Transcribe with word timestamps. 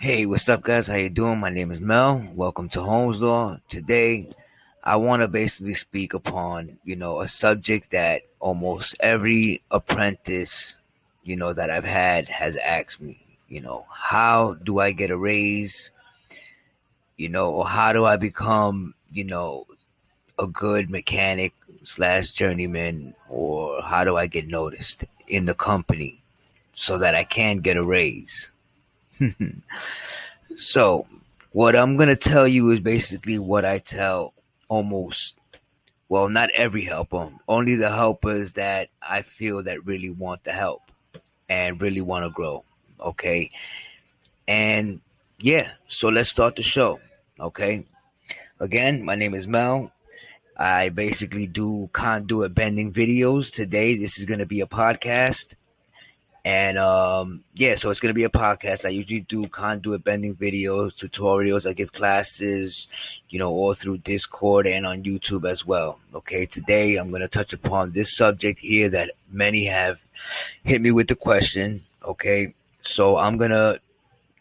Hey, 0.00 0.26
what's 0.26 0.48
up, 0.48 0.62
guys? 0.62 0.86
How 0.86 0.94
you 0.94 1.10
doing? 1.10 1.40
My 1.40 1.50
name 1.50 1.72
is 1.72 1.80
Mel. 1.80 2.24
Welcome 2.32 2.68
to 2.68 2.84
Holmes 2.84 3.20
Law. 3.20 3.58
Today, 3.68 4.28
I 4.84 4.94
want 4.94 5.22
to 5.22 5.26
basically 5.26 5.74
speak 5.74 6.14
upon, 6.14 6.78
you 6.84 6.94
know, 6.94 7.20
a 7.20 7.26
subject 7.26 7.90
that 7.90 8.22
almost 8.38 8.94
every 9.00 9.60
apprentice, 9.72 10.76
you 11.24 11.34
know, 11.34 11.52
that 11.52 11.68
I've 11.68 11.84
had 11.84 12.28
has 12.28 12.54
asked 12.54 13.00
me, 13.00 13.20
you 13.48 13.60
know, 13.60 13.86
how 13.90 14.54
do 14.62 14.78
I 14.78 14.92
get 14.92 15.10
a 15.10 15.16
raise? 15.16 15.90
You 17.16 17.28
know, 17.28 17.50
or 17.50 17.66
how 17.66 17.92
do 17.92 18.04
I 18.04 18.14
become, 18.14 18.94
you 19.10 19.24
know, 19.24 19.66
a 20.38 20.46
good 20.46 20.90
mechanic 20.90 21.54
slash 21.82 22.34
journeyman, 22.34 23.14
or 23.28 23.82
how 23.82 24.04
do 24.04 24.16
I 24.16 24.28
get 24.28 24.46
noticed 24.46 25.02
in 25.26 25.46
the 25.46 25.54
company 25.54 26.22
so 26.72 26.98
that 26.98 27.16
I 27.16 27.24
can 27.24 27.58
get 27.58 27.76
a 27.76 27.82
raise? 27.82 28.48
so, 30.56 31.06
what 31.52 31.76
I'm 31.76 31.96
going 31.96 32.08
to 32.08 32.16
tell 32.16 32.46
you 32.46 32.70
is 32.70 32.80
basically 32.80 33.38
what 33.38 33.64
I 33.64 33.78
tell 33.78 34.34
almost, 34.68 35.34
well, 36.08 36.28
not 36.28 36.50
every 36.54 36.84
helper, 36.84 37.30
only 37.48 37.76
the 37.76 37.90
helpers 37.90 38.52
that 38.54 38.88
I 39.02 39.22
feel 39.22 39.62
that 39.64 39.86
really 39.86 40.10
want 40.10 40.44
the 40.44 40.52
help 40.52 40.82
and 41.48 41.80
really 41.80 42.00
want 42.00 42.24
to 42.24 42.30
grow. 42.30 42.64
Okay. 43.00 43.50
And 44.46 45.00
yeah, 45.40 45.70
so 45.88 46.08
let's 46.08 46.30
start 46.30 46.56
the 46.56 46.62
show. 46.62 47.00
Okay. 47.38 47.84
Again, 48.60 49.04
my 49.04 49.14
name 49.14 49.34
is 49.34 49.46
Mel. 49.46 49.92
I 50.56 50.88
basically 50.88 51.46
do 51.46 51.88
conduit 51.92 52.54
bending 52.54 52.92
videos. 52.92 53.52
Today, 53.52 53.96
this 53.96 54.18
is 54.18 54.24
going 54.24 54.40
to 54.40 54.46
be 54.46 54.60
a 54.60 54.66
podcast 54.66 55.54
and 56.48 56.78
um, 56.78 57.44
yeah, 57.52 57.76
so 57.76 57.90
it's 57.90 58.00
gonna 58.00 58.14
be 58.14 58.24
a 58.24 58.30
podcast. 58.30 58.86
I 58.86 58.88
usually 58.88 59.20
do 59.20 59.46
conduit 59.48 60.02
bending 60.02 60.34
videos, 60.34 60.94
tutorials. 60.94 61.68
I 61.68 61.74
give 61.74 61.92
classes, 61.92 62.88
you 63.28 63.38
know, 63.38 63.50
all 63.50 63.74
through 63.74 63.98
Discord 63.98 64.66
and 64.66 64.86
on 64.86 65.02
YouTube 65.02 65.46
as 65.46 65.66
well. 65.66 65.98
Okay, 66.14 66.46
today 66.46 66.96
I'm 66.96 67.10
gonna 67.10 67.28
touch 67.28 67.52
upon 67.52 67.90
this 67.90 68.16
subject 68.16 68.60
here 68.60 68.88
that 68.88 69.10
many 69.30 69.66
have 69.66 69.98
hit 70.64 70.80
me 70.80 70.90
with 70.90 71.08
the 71.08 71.16
question. 71.16 71.84
Okay, 72.02 72.54
so 72.80 73.18
I'm 73.18 73.36
gonna 73.36 73.78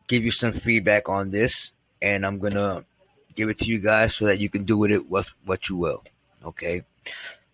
give 0.07 0.23
you 0.23 0.31
some 0.31 0.53
feedback 0.53 1.09
on 1.09 1.29
this, 1.29 1.71
and 2.01 2.25
I'm 2.25 2.39
gonna 2.39 2.85
give 3.35 3.49
it 3.49 3.57
to 3.57 3.65
you 3.65 3.79
guys 3.79 4.15
so 4.15 4.27
that 4.27 4.39
you 4.39 4.47
can 4.47 4.63
do 4.63 4.77
with 4.77 4.91
it 4.91 5.09
what 5.09 5.27
what 5.43 5.67
you 5.67 5.75
will. 5.75 6.05
Okay, 6.45 6.83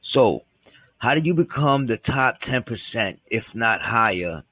so 0.03 0.43
how 1.03 1.13
do 1.13 1.19
you 1.19 1.33
become 1.33 1.85
the 1.85 1.97
top 1.97 2.39
10%, 2.39 3.17
if 3.29 3.53
not 3.53 3.81
higher, 3.81 4.43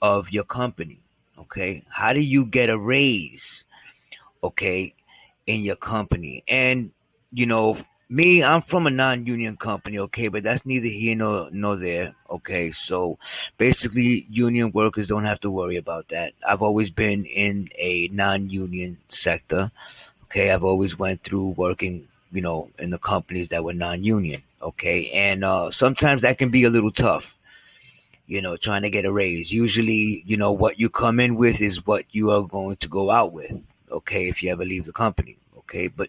of 0.00 0.30
your 0.30 0.44
company? 0.44 1.00
Okay. 1.38 1.84
How 1.90 2.14
do 2.14 2.20
you 2.20 2.46
get 2.46 2.70
a 2.70 2.78
raise? 2.78 3.64
Okay. 4.42 4.94
In 5.46 5.60
your 5.60 5.76
company. 5.76 6.44
And, 6.48 6.92
you 7.30 7.44
know, 7.44 7.76
me, 8.08 8.42
I'm 8.42 8.62
from 8.62 8.86
a 8.86 8.90
non-union 8.90 9.58
company, 9.58 9.98
okay, 9.98 10.28
but 10.28 10.44
that's 10.44 10.64
neither 10.64 10.88
here 10.88 11.14
nor 11.14 11.50
nor 11.52 11.76
there, 11.76 12.14
okay. 12.28 12.72
So 12.72 13.18
basically, 13.58 14.26
union 14.30 14.72
workers 14.72 15.08
don't 15.08 15.26
have 15.26 15.40
to 15.40 15.50
worry 15.50 15.76
about 15.76 16.08
that. 16.08 16.32
I've 16.48 16.62
always 16.62 16.90
been 16.90 17.26
in 17.26 17.68
a 17.76 18.08
non-union 18.08 18.96
sector, 19.10 19.70
okay. 20.24 20.50
I've 20.50 20.64
always 20.64 20.98
went 20.98 21.22
through 21.22 21.48
working 21.50 22.08
you 22.32 22.40
know, 22.40 22.70
in 22.78 22.90
the 22.90 22.98
companies 22.98 23.48
that 23.48 23.64
were 23.64 23.72
non-union. 23.72 24.42
Okay, 24.62 25.10
and 25.10 25.44
uh, 25.44 25.70
sometimes 25.70 26.22
that 26.22 26.38
can 26.38 26.50
be 26.50 26.64
a 26.64 26.70
little 26.70 26.90
tough. 26.90 27.24
You 28.26 28.42
know, 28.42 28.56
trying 28.56 28.82
to 28.82 28.90
get 28.90 29.04
a 29.04 29.12
raise. 29.12 29.50
Usually, 29.50 30.22
you 30.26 30.36
know, 30.36 30.52
what 30.52 30.78
you 30.78 30.88
come 30.88 31.18
in 31.18 31.36
with 31.36 31.60
is 31.60 31.86
what 31.86 32.04
you 32.12 32.30
are 32.30 32.42
going 32.42 32.76
to 32.76 32.88
go 32.88 33.10
out 33.10 33.32
with. 33.32 33.52
Okay, 33.90 34.28
if 34.28 34.42
you 34.42 34.52
ever 34.52 34.64
leave 34.64 34.84
the 34.84 34.92
company. 34.92 35.36
Okay, 35.70 35.86
but 35.86 36.08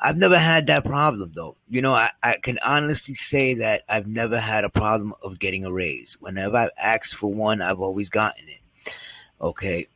I've 0.00 0.16
never 0.16 0.38
had 0.38 0.68
that 0.68 0.84
problem 0.84 1.32
though. 1.34 1.56
You 1.68 1.82
know, 1.82 1.94
I, 1.94 2.10
I 2.22 2.36
can 2.42 2.58
honestly 2.64 3.16
say 3.16 3.54
that 3.54 3.82
I've 3.88 4.06
never 4.06 4.38
had 4.38 4.64
a 4.64 4.68
problem 4.68 5.14
of 5.22 5.40
getting 5.40 5.64
a 5.64 5.72
raise. 5.72 6.16
Whenever 6.20 6.56
I've 6.56 6.70
asked 6.78 7.16
for 7.16 7.32
one, 7.32 7.60
I've 7.60 7.80
always 7.80 8.08
gotten 8.08 8.48
it. 8.48 8.92
Okay, 9.40 9.88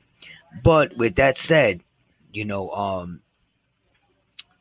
but 0.63 0.97
with 0.97 1.15
that 1.17 1.39
said, 1.39 1.81
you 2.33 2.45
know, 2.45 2.71
um, 2.71 3.21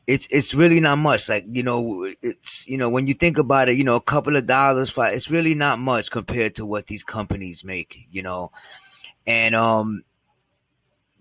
it's 0.06 0.26
it's 0.30 0.54
really 0.54 0.80
not 0.80 0.96
much. 0.98 1.28
Like 1.28 1.46
you 1.50 1.62
know, 1.62 2.12
it's 2.22 2.66
you 2.66 2.76
know 2.76 2.88
when 2.88 3.06
you 3.06 3.14
think 3.14 3.38
about 3.38 3.68
it, 3.68 3.76
you 3.76 3.84
know, 3.84 3.96
a 3.96 4.00
couple 4.00 4.36
of 4.36 4.46
dollars, 4.46 4.92
it's 4.96 5.30
really 5.30 5.54
not 5.54 5.78
much 5.78 6.10
compared 6.10 6.56
to 6.56 6.66
what 6.66 6.86
these 6.86 7.02
companies 7.02 7.64
make. 7.64 7.96
You 8.10 8.22
know, 8.22 8.52
and 9.26 9.54
um, 9.54 10.04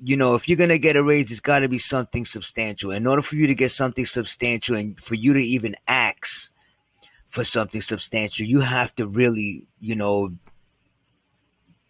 you 0.03 0.17
know, 0.17 0.35
if 0.35 0.47
you're 0.47 0.57
gonna 0.57 0.77
get 0.77 0.97
a 0.97 1.03
raise, 1.03 1.31
it's 1.31 1.39
got 1.39 1.59
to 1.59 1.69
be 1.69 1.79
something 1.79 2.25
substantial. 2.25 2.91
In 2.91 3.07
order 3.07 3.21
for 3.21 3.35
you 3.35 3.47
to 3.47 3.55
get 3.55 3.71
something 3.71 4.05
substantial, 4.05 4.75
and 4.75 4.99
for 5.01 5.15
you 5.15 5.33
to 5.33 5.41
even 5.41 5.75
ask 5.87 6.51
for 7.29 7.45
something 7.45 7.81
substantial, 7.81 8.45
you 8.45 8.59
have 8.59 8.93
to 8.95 9.07
really, 9.07 9.65
you 9.79 9.95
know, 9.95 10.33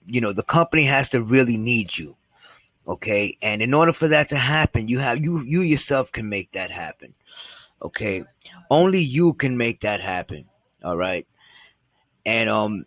you 0.05 0.21
know, 0.21 0.31
the 0.31 0.43
company 0.43 0.85
has 0.85 1.09
to 1.09 1.21
really 1.21 1.57
need 1.57 1.97
you 1.97 2.15
Okay. 2.87 3.37
And 3.41 3.61
in 3.61 3.73
order 3.73 3.93
for 3.93 4.07
that 4.09 4.29
to 4.29 4.37
happen, 4.37 4.87
you 4.87 4.99
have 4.99 5.23
you 5.23 5.41
you 5.41 5.61
yourself 5.61 6.11
can 6.11 6.27
make 6.29 6.51
that 6.51 6.71
happen. 6.71 7.13
Okay. 7.81 8.23
Only 8.69 9.01
you 9.01 9.33
can 9.33 9.57
make 9.57 9.81
that 9.81 10.01
happen. 10.01 10.45
All 10.83 10.97
right. 10.97 11.25
And 12.25 12.49
um 12.49 12.85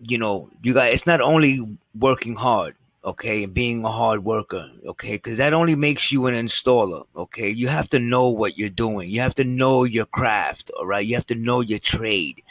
you 0.00 0.18
know, 0.18 0.50
you 0.62 0.72
got 0.74 0.92
it's 0.92 1.06
not 1.06 1.20
only 1.20 1.78
working 1.98 2.34
hard, 2.34 2.74
okay, 3.04 3.44
and 3.44 3.54
being 3.54 3.84
a 3.84 3.92
hard 3.92 4.24
worker, 4.24 4.70
okay, 4.86 5.12
because 5.12 5.38
that 5.38 5.52
only 5.54 5.74
makes 5.74 6.10
you 6.10 6.26
an 6.26 6.34
installer, 6.34 7.04
okay. 7.16 7.50
You 7.50 7.68
have 7.68 7.88
to 7.90 7.98
know 7.98 8.28
what 8.28 8.58
you're 8.58 8.68
doing. 8.68 9.10
You 9.10 9.20
have 9.20 9.34
to 9.36 9.44
know 9.44 9.84
your 9.84 10.06
craft, 10.06 10.70
all 10.78 10.86
right. 10.86 11.06
You 11.06 11.16
have 11.16 11.26
to 11.26 11.34
know 11.34 11.60
your 11.60 11.78
trade, 11.78 12.42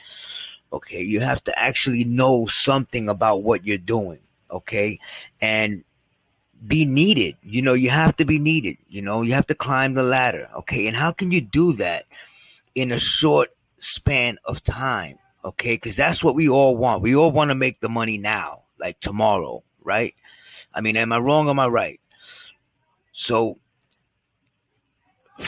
okay. 0.71 1.01
You 1.01 1.21
have 1.21 1.43
to 1.45 1.59
actually 1.59 2.03
know 2.03 2.45
something 2.47 3.09
about 3.09 3.43
what 3.43 3.65
you're 3.65 3.77
doing, 3.77 4.19
okay. 4.51 4.99
And 5.41 5.83
be 6.65 6.85
needed. 6.85 7.37
You 7.41 7.61
know, 7.61 7.73
you 7.73 7.89
have 7.89 8.15
to 8.17 8.25
be 8.25 8.39
needed. 8.39 8.77
You 8.89 9.01
know, 9.01 9.21
you 9.21 9.33
have 9.33 9.47
to 9.47 9.55
climb 9.55 9.93
the 9.93 10.03
ladder. 10.03 10.49
Okay. 10.59 10.87
And 10.87 10.95
how 10.95 11.11
can 11.11 11.31
you 11.31 11.41
do 11.41 11.73
that 11.73 12.05
in 12.75 12.91
a 12.91 12.99
short 12.99 13.49
span 13.79 14.37
of 14.45 14.63
time? 14.63 15.17
Okay. 15.45 15.75
Because 15.75 15.95
that's 15.95 16.23
what 16.23 16.35
we 16.35 16.49
all 16.49 16.75
want. 16.75 17.01
We 17.01 17.15
all 17.15 17.31
want 17.31 17.51
to 17.51 17.55
make 17.55 17.79
the 17.79 17.89
money 17.89 18.17
now, 18.17 18.63
like 18.79 18.99
tomorrow, 18.99 19.63
right? 19.83 20.13
I 20.73 20.81
mean, 20.81 20.97
am 20.97 21.13
I 21.13 21.19
wrong? 21.19 21.47
Or 21.47 21.51
am 21.51 21.59
I 21.59 21.67
right? 21.67 21.99
So, 23.13 23.57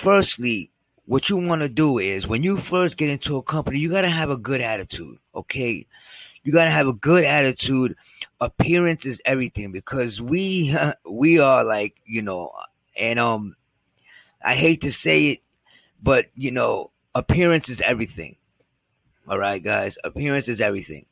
firstly, 0.02 0.72
what 1.06 1.30
you 1.30 1.38
want 1.38 1.62
to 1.62 1.70
do 1.70 2.00
is 2.00 2.28
when 2.28 2.44
you 2.44 2.62
first 2.62 2.98
get 2.98 3.10
into 3.10 3.38
a 3.38 3.44
company, 3.44 3.80
you 3.80 3.90
got 3.90 4.02
to 4.02 4.10
have 4.10 4.30
a 4.30 4.38
good 4.38 4.62
attitude. 4.62 5.18
Okay. 5.36 5.86
You 6.44 6.52
got 6.52 6.66
to 6.66 6.72
have 6.72 6.88
a 6.88 6.94
good 6.94 7.24
attitude. 7.24 7.96
Appearance 8.40 9.06
is 9.06 9.22
everything 9.26 9.72
because 9.72 10.20
we 10.22 10.76
we 11.10 11.40
are 11.40 11.64
like 11.64 11.96
you 12.06 12.22
know 12.22 12.52
and 12.98 13.20
um 13.20 13.56
i 14.44 14.56
hate 14.56 14.82
to 14.82 14.92
say 14.92 15.30
it 15.30 15.40
but 16.02 16.26
you 16.36 16.52
know 16.52 16.92
appearance 17.14 17.70
is 17.70 17.82
everything. 17.82 18.38
All 19.28 19.38
right 19.38 19.64
guys 19.64 19.98
appearance 20.04 20.48
is 20.48 20.60
everything. 20.60 21.06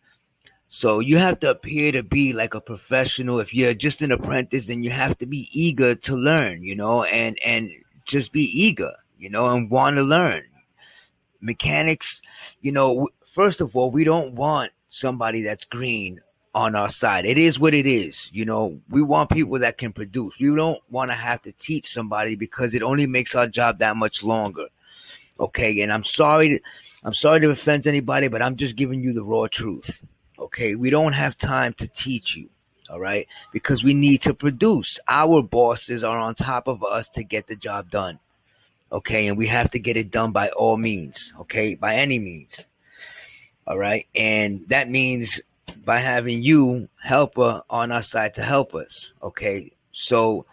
So 0.67 0.99
you 0.99 1.17
have 1.17 1.39
to 1.39 1.49
appear 1.49 1.91
to 1.91 2.03
be 2.03 2.31
like 2.33 2.53
a 2.53 2.61
professional. 2.61 3.39
If 3.39 3.53
you're 3.53 3.73
just 3.73 4.01
an 4.01 4.11
apprentice 4.11 4.65
then 4.65 4.83
you 4.83 4.89
have 4.89 5.17
to 5.19 5.25
be 5.27 5.49
eager 5.53 5.93
to 5.93 6.15
learn 6.15 6.63
you 6.63 6.75
know 6.75 7.03
and 7.03 7.37
and 7.45 7.69
just 8.05 8.31
be 8.31 8.45
eager 8.45 8.93
you 9.19 9.29
know 9.29 9.47
and 9.49 9.69
want 9.69 9.97
to 9.97 10.01
learn. 10.01 10.43
Mechanics 11.39 12.21
you 12.61 12.71
know 12.71 13.09
first 13.35 13.61
of 13.61 13.75
all 13.75 13.91
we 13.91 14.03
don't 14.03 14.33
want 14.33 14.71
somebody 14.89 15.41
that's 15.41 15.63
green 15.65 16.19
on 16.53 16.75
our 16.75 16.89
side. 16.89 17.25
It 17.25 17.37
is 17.37 17.59
what 17.59 17.73
it 17.73 17.85
is. 17.85 18.27
You 18.31 18.45
know, 18.45 18.79
we 18.89 19.01
want 19.01 19.29
people 19.29 19.59
that 19.59 19.77
can 19.77 19.93
produce. 19.93 20.33
We 20.39 20.53
don't 20.53 20.81
want 20.89 21.11
to 21.11 21.15
have 21.15 21.41
to 21.43 21.51
teach 21.53 21.93
somebody 21.93 22.35
because 22.35 22.73
it 22.73 22.83
only 22.83 23.05
makes 23.07 23.35
our 23.35 23.47
job 23.47 23.79
that 23.79 23.95
much 23.95 24.23
longer. 24.23 24.65
Okay, 25.39 25.81
and 25.81 25.93
I'm 25.93 26.03
sorry 26.03 26.49
to, 26.49 26.59
I'm 27.03 27.13
sorry 27.13 27.39
to 27.41 27.51
offend 27.51 27.87
anybody, 27.87 28.27
but 28.27 28.41
I'm 28.41 28.57
just 28.57 28.75
giving 28.75 29.01
you 29.01 29.13
the 29.13 29.23
raw 29.23 29.47
truth. 29.47 30.01
Okay, 30.37 30.75
we 30.75 30.89
don't 30.89 31.13
have 31.13 31.37
time 31.37 31.73
to 31.75 31.87
teach 31.87 32.35
you. 32.35 32.49
All 32.89 32.99
right, 32.99 33.27
because 33.53 33.83
we 33.83 33.93
need 33.93 34.23
to 34.23 34.33
produce. 34.33 34.99
Our 35.07 35.43
bosses 35.43 36.03
are 36.03 36.17
on 36.17 36.33
top 36.33 36.67
of 36.67 36.83
us 36.83 37.07
to 37.09 37.23
get 37.23 37.45
the 37.45 37.55
job 37.55 37.91
done. 37.91 38.19
Okay, 38.91 39.27
and 39.27 39.37
we 39.37 39.45
have 39.45 39.69
to 39.71 39.79
get 39.79 39.95
it 39.95 40.09
done 40.09 40.31
by 40.31 40.49
all 40.49 40.75
means. 40.75 41.31
Okay, 41.41 41.75
by 41.75 41.95
any 41.95 42.17
means. 42.17 42.65
All 43.69 43.77
right, 43.77 44.07
and 44.15 44.65
that 44.69 44.89
means 44.89 45.39
by 45.85 45.97
having 45.99 46.41
you 46.41 46.89
helper 47.01 47.61
on 47.69 47.91
our 47.91 48.01
side 48.01 48.33
to 48.35 48.43
help 48.43 48.73
us. 48.75 49.13
Okay. 49.21 49.71
So 49.91 50.45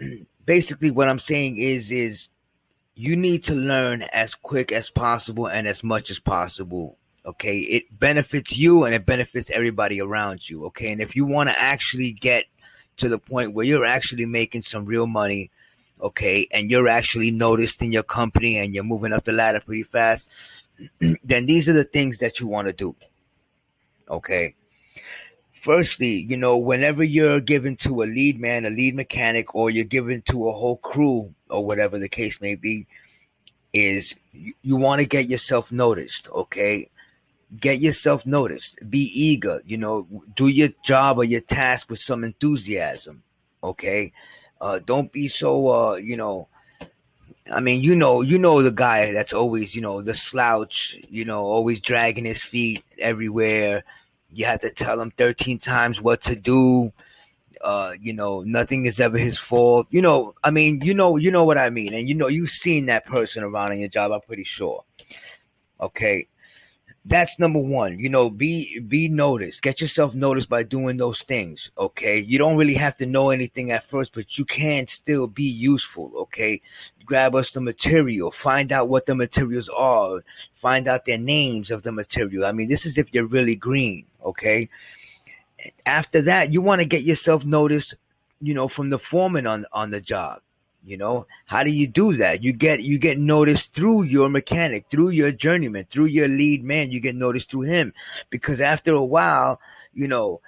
basically 0.44 0.90
what 0.90 1.08
I'm 1.08 1.18
saying 1.18 1.58
is 1.58 1.90
is 1.90 2.28
you 2.94 3.16
need 3.16 3.44
to 3.44 3.54
learn 3.54 4.02
as 4.02 4.34
quick 4.34 4.72
as 4.72 4.90
possible 4.90 5.46
and 5.46 5.68
as 5.68 5.84
much 5.84 6.10
as 6.10 6.18
possible. 6.18 6.96
Okay. 7.24 7.58
It 7.60 7.98
benefits 7.98 8.56
you 8.56 8.84
and 8.84 8.94
it 8.94 9.06
benefits 9.06 9.50
everybody 9.50 10.00
around 10.00 10.48
you. 10.48 10.64
Okay. 10.66 10.90
And 10.90 11.00
if 11.00 11.14
you 11.14 11.26
want 11.26 11.48
to 11.50 11.58
actually 11.58 12.12
get 12.12 12.46
to 12.96 13.08
the 13.08 13.18
point 13.18 13.54
where 13.54 13.64
you're 13.64 13.84
actually 13.84 14.26
making 14.26 14.62
some 14.62 14.84
real 14.84 15.06
money, 15.06 15.50
okay, 16.00 16.46
and 16.50 16.70
you're 16.70 16.88
actually 16.88 17.30
noticed 17.30 17.82
in 17.82 17.92
your 17.92 18.02
company 18.02 18.58
and 18.58 18.74
you're 18.74 18.84
moving 18.84 19.12
up 19.12 19.24
the 19.24 19.32
ladder 19.32 19.60
pretty 19.60 19.82
fast, 19.82 20.28
then 21.00 21.46
these 21.46 21.68
are 21.68 21.72
the 21.72 21.84
things 21.84 22.18
that 22.18 22.40
you 22.40 22.46
want 22.46 22.68
to 22.68 22.72
do. 22.72 22.94
Okay. 24.10 24.54
Firstly, 25.62 26.26
you 26.28 26.36
know, 26.36 26.56
whenever 26.56 27.02
you're 27.02 27.40
given 27.40 27.76
to 27.78 28.02
a 28.02 28.04
lead 28.04 28.40
man, 28.40 28.64
a 28.64 28.70
lead 28.70 28.94
mechanic, 28.94 29.54
or 29.54 29.70
you're 29.70 29.84
given 29.84 30.22
to 30.22 30.48
a 30.48 30.52
whole 30.52 30.76
crew, 30.76 31.34
or 31.50 31.64
whatever 31.64 31.98
the 31.98 32.08
case 32.08 32.40
may 32.40 32.54
be, 32.54 32.86
is 33.72 34.14
you, 34.32 34.54
you 34.62 34.76
want 34.76 35.00
to 35.00 35.06
get 35.06 35.28
yourself 35.28 35.72
noticed, 35.72 36.28
okay? 36.30 36.88
Get 37.60 37.80
yourself 37.80 38.24
noticed. 38.24 38.78
Be 38.88 39.00
eager, 39.00 39.60
you 39.66 39.76
know, 39.76 40.06
do 40.36 40.48
your 40.48 40.70
job 40.84 41.18
or 41.18 41.24
your 41.24 41.40
task 41.40 41.90
with 41.90 42.00
some 42.00 42.22
enthusiasm, 42.22 43.22
okay? 43.62 44.12
Uh, 44.60 44.78
don't 44.78 45.12
be 45.12 45.28
so, 45.28 45.68
uh, 45.68 45.94
you 45.96 46.16
know, 46.16 46.48
I 47.50 47.60
mean, 47.60 47.82
you 47.82 47.96
know, 47.96 48.20
you 48.20 48.38
know 48.38 48.62
the 48.62 48.70
guy 48.70 49.12
that's 49.12 49.32
always, 49.32 49.74
you 49.74 49.80
know, 49.80 50.02
the 50.02 50.14
slouch, 50.14 50.96
you 51.08 51.24
know, 51.24 51.44
always 51.44 51.80
dragging 51.80 52.24
his 52.24 52.42
feet 52.42 52.84
everywhere. 52.98 53.84
You 54.30 54.44
have 54.46 54.60
to 54.60 54.70
tell 54.70 55.00
him 55.00 55.12
13 55.16 55.58
times 55.58 56.00
what 56.00 56.22
to 56.22 56.36
do. 56.36 56.92
Uh, 57.62 57.94
you 58.00 58.12
know, 58.12 58.42
nothing 58.42 58.86
is 58.86 59.00
ever 59.00 59.18
his 59.18 59.38
fault. 59.38 59.86
You 59.90 60.02
know, 60.02 60.34
I 60.44 60.50
mean, 60.50 60.80
you 60.82 60.94
know, 60.94 61.16
you 61.16 61.30
know 61.30 61.44
what 61.44 61.58
I 61.58 61.70
mean, 61.70 61.94
and 61.94 62.08
you 62.08 62.14
know, 62.14 62.28
you've 62.28 62.50
seen 62.50 62.86
that 62.86 63.06
person 63.06 63.42
around 63.42 63.72
in 63.72 63.80
your 63.80 63.88
job. 63.88 64.12
I'm 64.12 64.20
pretty 64.20 64.44
sure. 64.44 64.84
Okay, 65.80 66.28
that's 67.08 67.38
number 67.38 67.58
one. 67.58 67.98
You 67.98 68.08
know, 68.08 68.28
be 68.28 68.80
be 68.80 69.08
noticed. 69.08 69.62
Get 69.62 69.80
yourself 69.80 70.14
noticed 70.14 70.48
by 70.48 70.62
doing 70.62 70.98
those 70.98 71.22
things. 71.22 71.70
Okay. 71.78 72.18
You 72.18 72.38
don't 72.38 72.56
really 72.56 72.74
have 72.74 72.96
to 72.98 73.06
know 73.06 73.30
anything 73.30 73.72
at 73.72 73.88
first, 73.88 74.12
but 74.14 74.36
you 74.36 74.44
can 74.44 74.86
still 74.86 75.26
be 75.26 75.44
useful. 75.44 76.12
Okay. 76.16 76.60
Grab 77.06 77.34
us 77.34 77.52
the 77.52 77.60
material. 77.60 78.30
Find 78.30 78.72
out 78.72 78.88
what 78.88 79.06
the 79.06 79.14
materials 79.14 79.70
are. 79.70 80.22
Find 80.60 80.86
out 80.86 81.06
their 81.06 81.18
names 81.18 81.70
of 81.70 81.82
the 81.82 81.92
material. 81.92 82.44
I 82.44 82.52
mean, 82.52 82.68
this 82.68 82.84
is 82.84 82.98
if 82.98 83.12
you're 83.12 83.26
really 83.26 83.56
green. 83.56 84.04
Okay. 84.24 84.68
After 85.86 86.20
that, 86.22 86.52
you 86.52 86.60
want 86.60 86.80
to 86.80 86.84
get 86.84 87.04
yourself 87.04 87.44
noticed. 87.44 87.94
You 88.40 88.54
know, 88.54 88.68
from 88.68 88.90
the 88.90 88.98
foreman 88.98 89.46
on 89.46 89.66
on 89.72 89.90
the 89.90 90.00
job. 90.00 90.42
You 90.84 90.96
know, 90.96 91.26
how 91.46 91.62
do 91.62 91.70
you 91.70 91.86
do 91.86 92.14
that? 92.16 92.42
You 92.42 92.52
get 92.52 92.82
you 92.82 92.98
get 92.98 93.18
noticed 93.18 93.74
through 93.74 94.04
your 94.04 94.28
mechanic, 94.28 94.86
through 94.90 95.10
your 95.10 95.32
journeyman, 95.32 95.86
through 95.90 96.06
your 96.06 96.28
lead 96.28 96.64
man. 96.64 96.90
You 96.90 97.00
get 97.00 97.16
noticed 97.16 97.50
through 97.50 97.62
him 97.62 97.92
because 98.30 98.60
after 98.60 98.94
a 98.94 99.04
while, 99.04 99.60
you 99.92 100.08
know, 100.08 100.40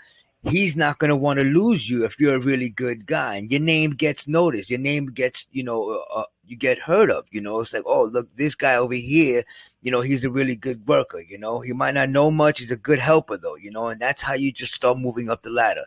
he's 0.44 0.74
not 0.76 0.98
going 0.98 1.10
to 1.10 1.16
want 1.16 1.38
to 1.38 1.44
lose 1.44 1.88
you 1.88 2.04
if 2.04 2.18
you're 2.18 2.36
a 2.36 2.40
really 2.40 2.68
good 2.70 3.06
guy 3.06 3.36
and 3.36 3.50
your 3.50 3.60
name 3.60 3.90
gets 3.90 4.26
noticed. 4.26 4.70
Your 4.70 4.78
name 4.78 5.06
gets, 5.12 5.46
you 5.52 5.62
know, 5.62 5.90
uh, 5.90 6.20
uh, 6.20 6.24
you 6.46 6.56
get 6.56 6.78
heard 6.78 7.10
of. 7.10 7.26
You 7.30 7.40
know, 7.40 7.60
it's 7.60 7.72
like, 7.72 7.82
oh, 7.84 8.04
look, 8.04 8.28
this 8.36 8.54
guy 8.54 8.76
over 8.76 8.94
here, 8.94 9.44
you 9.82 9.90
know, 9.90 10.00
he's 10.00 10.24
a 10.24 10.30
really 10.30 10.56
good 10.56 10.86
worker. 10.86 11.20
You 11.20 11.38
know, 11.38 11.60
he 11.60 11.72
might 11.72 11.94
not 11.94 12.08
know 12.08 12.30
much. 12.30 12.60
He's 12.60 12.70
a 12.70 12.76
good 12.76 12.98
helper 12.98 13.36
though. 13.36 13.56
You 13.56 13.70
know, 13.70 13.88
and 13.88 14.00
that's 14.00 14.22
how 14.22 14.34
you 14.34 14.52
just 14.52 14.74
start 14.74 14.98
moving 14.98 15.28
up 15.28 15.42
the 15.42 15.50
ladder. 15.50 15.84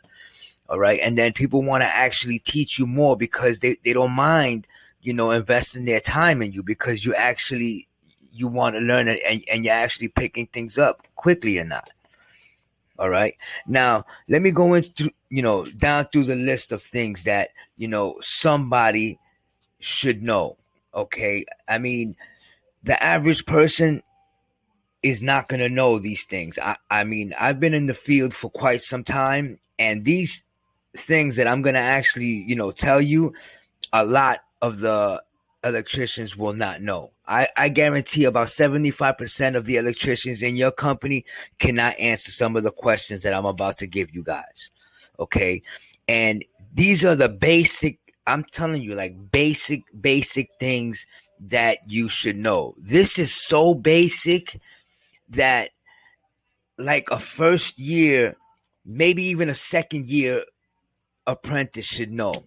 All 0.70 0.80
right. 0.80 1.00
And 1.02 1.18
then 1.18 1.34
people 1.34 1.62
want 1.62 1.82
to 1.82 1.88
actually 1.88 2.40
teach 2.40 2.80
you 2.80 2.88
more 2.88 3.18
because 3.18 3.60
they, 3.60 3.78
they 3.84 3.94
don't 3.94 4.12
mind, 4.12 4.66
you 5.02 5.14
know, 5.14 5.32
investing 5.32 5.86
their 5.86 6.00
time 6.00 6.42
in 6.42 6.52
you 6.52 6.64
because 6.64 7.04
you 7.04 7.14
actually, 7.14 7.88
you 8.32 8.48
want 8.48 8.76
to 8.76 8.82
learn 8.82 9.08
it 9.08 9.22
and, 9.28 9.44
and 9.52 9.66
you're 9.66 9.74
actually 9.74 10.08
picking 10.08 10.48
things 10.48 10.78
up 10.78 11.06
quickly 11.16 11.60
or 11.60 11.66
not. 11.66 11.90
All 12.98 13.10
right. 13.10 13.36
Now, 13.68 14.06
let 14.30 14.42
me 14.42 14.52
go 14.52 14.74
into, 14.74 15.12
you 15.30 15.42
know, 15.42 15.66
down 15.66 16.08
through 16.12 16.26
the 16.26 16.36
list 16.36 16.72
of 16.72 16.82
things 16.84 17.24
that, 17.24 17.50
you 17.76 17.88
know, 17.88 18.20
somebody 18.22 19.20
should 19.80 20.24
know. 20.24 20.58
Okay. 20.96 21.46
I 21.68 21.78
mean, 21.80 22.16
the 22.84 23.02
average 23.04 23.46
person 23.46 24.04
is 25.02 25.22
not 25.22 25.50
going 25.50 25.60
to 25.60 25.70
know 25.70 26.00
these 26.00 26.24
things. 26.26 26.58
I, 26.58 26.78
I 26.90 27.04
mean, 27.04 27.34
I've 27.40 27.60
been 27.60 27.74
in 27.74 27.88
the 27.88 27.94
field 27.94 28.34
for 28.34 28.50
quite 28.50 28.82
some 28.82 29.04
time, 29.04 29.60
and 29.78 30.06
these 30.06 30.44
things 30.98 31.36
that 31.36 31.48
I'm 31.48 31.62
to 31.64 31.80
actually, 31.80 32.46
you 32.48 32.56
know, 32.56 32.72
tell 32.72 33.02
you, 33.02 33.34
a 33.92 34.06
lot 34.06 34.40
of 34.62 34.80
the 34.80 35.22
electricians 35.64 36.36
will 36.36 36.54
not 36.54 36.82
know. 36.82 37.12
I, 37.26 37.48
I 37.56 37.70
guarantee 37.70 38.26
about 38.26 38.50
75% 38.50 39.56
of 39.56 39.66
the 39.66 39.78
electricians 39.78 40.42
in 40.42 40.56
your 40.56 40.72
company 40.72 41.26
cannot 41.60 41.98
answer 42.00 42.32
some 42.32 42.56
of 42.56 42.64
the 42.64 42.72
questions 42.72 43.22
that 43.24 43.34
I'm 43.34 43.46
about 43.46 43.78
to 43.78 43.88
give 43.88 44.14
you 44.14 44.24
guys. 44.24 44.72
Okay. 45.20 45.62
And 46.08 46.44
these 46.74 47.06
are 47.06 47.16
the 47.16 47.30
basic, 47.30 48.00
I'm 48.28 48.44
telling 48.44 48.82
you, 48.82 48.96
like 48.96 49.32
basic, 49.32 49.84
basic 50.02 50.50
things 50.60 51.06
that 51.40 51.80
you 51.88 52.10
should 52.10 52.38
know. 52.38 52.76
This 52.78 53.18
is 53.18 53.34
so 53.34 53.74
basic 53.74 54.60
that, 55.30 55.70
like, 56.78 57.08
a 57.12 57.20
first 57.20 57.78
year, 57.78 58.36
maybe 58.86 59.24
even 59.24 59.50
a 59.50 59.56
second 59.56 60.08
year 60.08 60.44
apprentice 61.28 61.86
should 61.86 62.12
know 62.12 62.44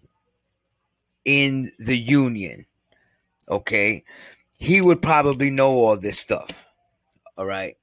in 1.24 1.72
the 1.78 1.96
union. 1.96 2.66
Okay. 3.48 4.04
He 4.58 4.80
would 4.80 5.02
probably 5.02 5.50
know 5.50 5.72
all 5.72 5.96
this 5.96 6.18
stuff. 6.18 6.50
All 7.36 7.46
right. 7.46 7.76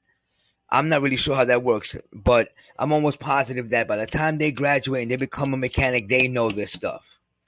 I'm 0.69 0.90
not 0.90 1.04
really 1.04 1.18
sure 1.18 1.36
how 1.36 1.45
that 1.45 1.63
works, 1.63 1.95
but 2.12 2.50
I'm 2.80 2.92
almost 2.92 3.19
positive 3.19 3.69
that 3.69 3.88
by 3.88 3.98
the 3.98 4.07
time 4.07 4.40
they 4.40 4.51
graduate 4.51 5.04
and 5.04 5.12
they 5.12 5.18
become 5.18 5.54
a 5.54 5.57
mechanic, 5.57 6.10
they 6.10 6.28
know 6.28 6.50
this 6.50 6.72
stuff. 6.72 7.04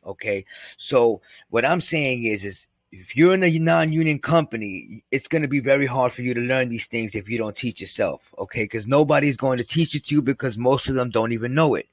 Okay. 0.05 0.45
So 0.77 1.21
what 1.49 1.65
I'm 1.65 1.81
saying 1.81 2.25
is, 2.25 2.45
is 2.45 2.67
if 2.91 3.15
you're 3.15 3.33
in 3.33 3.43
a 3.43 3.57
non-union 3.57 4.19
company, 4.19 5.03
it's 5.11 5.27
going 5.27 5.41
to 5.41 5.47
be 5.47 5.59
very 5.59 5.87
hard 5.87 6.13
for 6.13 6.21
you 6.21 6.35
to 6.35 6.41
learn 6.41 6.69
these 6.69 6.85
things 6.85 7.15
if 7.15 7.27
you 7.27 7.39
don't 7.39 7.57
teach 7.57 7.81
yourself. 7.81 8.21
Okay. 8.37 8.65
Because 8.65 8.85
nobody's 8.85 9.37
going 9.37 9.57
to 9.57 9.63
teach 9.63 9.95
it 9.95 10.05
to 10.05 10.15
you 10.15 10.21
because 10.21 10.55
most 10.55 10.87
of 10.87 10.93
them 10.93 11.09
don't 11.09 11.31
even 11.31 11.55
know 11.55 11.73
it. 11.73 11.87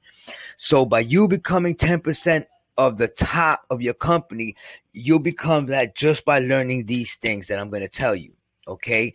So 0.57 0.85
by 0.85 1.01
you 1.01 1.27
becoming 1.27 1.75
10% 1.75 2.45
of 2.77 2.97
the 2.97 3.07
top 3.07 3.65
of 3.69 3.81
your 3.81 3.93
company, 3.93 4.55
you'll 4.91 5.19
become 5.19 5.67
that 5.67 5.95
just 5.95 6.25
by 6.25 6.39
learning 6.39 6.85
these 6.85 7.15
things 7.15 7.47
that 7.47 7.59
I'm 7.59 7.69
going 7.69 7.81
to 7.83 7.89
tell 7.89 8.15
you. 8.15 8.33
Okay. 8.67 9.13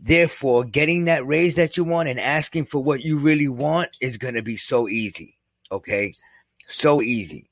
Therefore, 0.00 0.64
getting 0.64 1.04
that 1.04 1.26
raise 1.26 1.54
that 1.54 1.76
you 1.76 1.84
want 1.84 2.08
and 2.08 2.18
asking 2.18 2.66
for 2.66 2.82
what 2.82 3.02
you 3.02 3.18
really 3.18 3.48
want 3.48 3.90
is 4.00 4.16
going 4.16 4.34
to 4.34 4.42
be 4.42 4.56
so 4.56 4.88
easy. 4.88 5.38
Okay. 5.70 6.12
So 6.68 7.00
easy. 7.00 7.48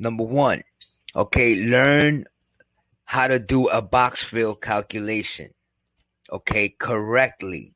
Number 0.00 0.24
one, 0.24 0.64
okay, 1.14 1.54
learn 1.56 2.24
how 3.04 3.28
to 3.28 3.38
do 3.38 3.68
a 3.68 3.82
box 3.82 4.22
fill 4.22 4.54
calculation. 4.54 5.52
Okay, 6.32 6.70
correctly. 6.70 7.74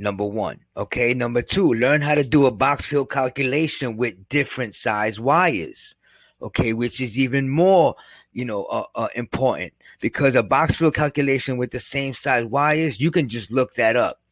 Number 0.00 0.24
one. 0.24 0.60
Okay. 0.78 1.12
Number 1.12 1.42
two, 1.42 1.74
learn 1.74 2.00
how 2.00 2.14
to 2.14 2.24
do 2.24 2.46
a 2.46 2.50
box 2.50 2.86
fill 2.86 3.04
calculation 3.04 3.98
with 3.98 4.30
different 4.30 4.74
size 4.74 5.20
wires. 5.20 5.94
Okay. 6.40 6.72
Which 6.72 7.02
is 7.02 7.18
even 7.18 7.50
more, 7.50 7.94
you 8.32 8.46
know, 8.46 8.64
uh, 8.64 8.86
uh, 8.94 9.08
important 9.14 9.74
because 10.00 10.36
a 10.36 10.42
box 10.42 10.76
fill 10.76 10.90
calculation 10.90 11.58
with 11.58 11.70
the 11.70 11.80
same 11.80 12.14
size 12.14 12.46
wires, 12.46 12.98
you 12.98 13.10
can 13.10 13.28
just 13.28 13.52
look 13.52 13.74
that 13.74 13.94
up. 13.94 14.22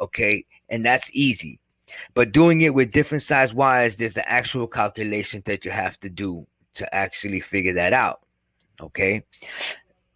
Okay. 0.00 0.44
And 0.68 0.84
that's 0.84 1.08
easy. 1.12 1.60
But 2.14 2.32
doing 2.32 2.62
it 2.62 2.74
with 2.74 2.90
different 2.90 3.22
size 3.22 3.54
wires, 3.54 3.94
there's 3.94 4.14
the 4.14 4.28
actual 4.28 4.66
calculation 4.66 5.40
that 5.46 5.64
you 5.64 5.70
have 5.70 6.00
to 6.00 6.08
do 6.08 6.48
to 6.74 6.92
actually 6.92 7.38
figure 7.38 7.74
that 7.74 7.92
out. 7.92 8.22
Okay. 8.80 9.22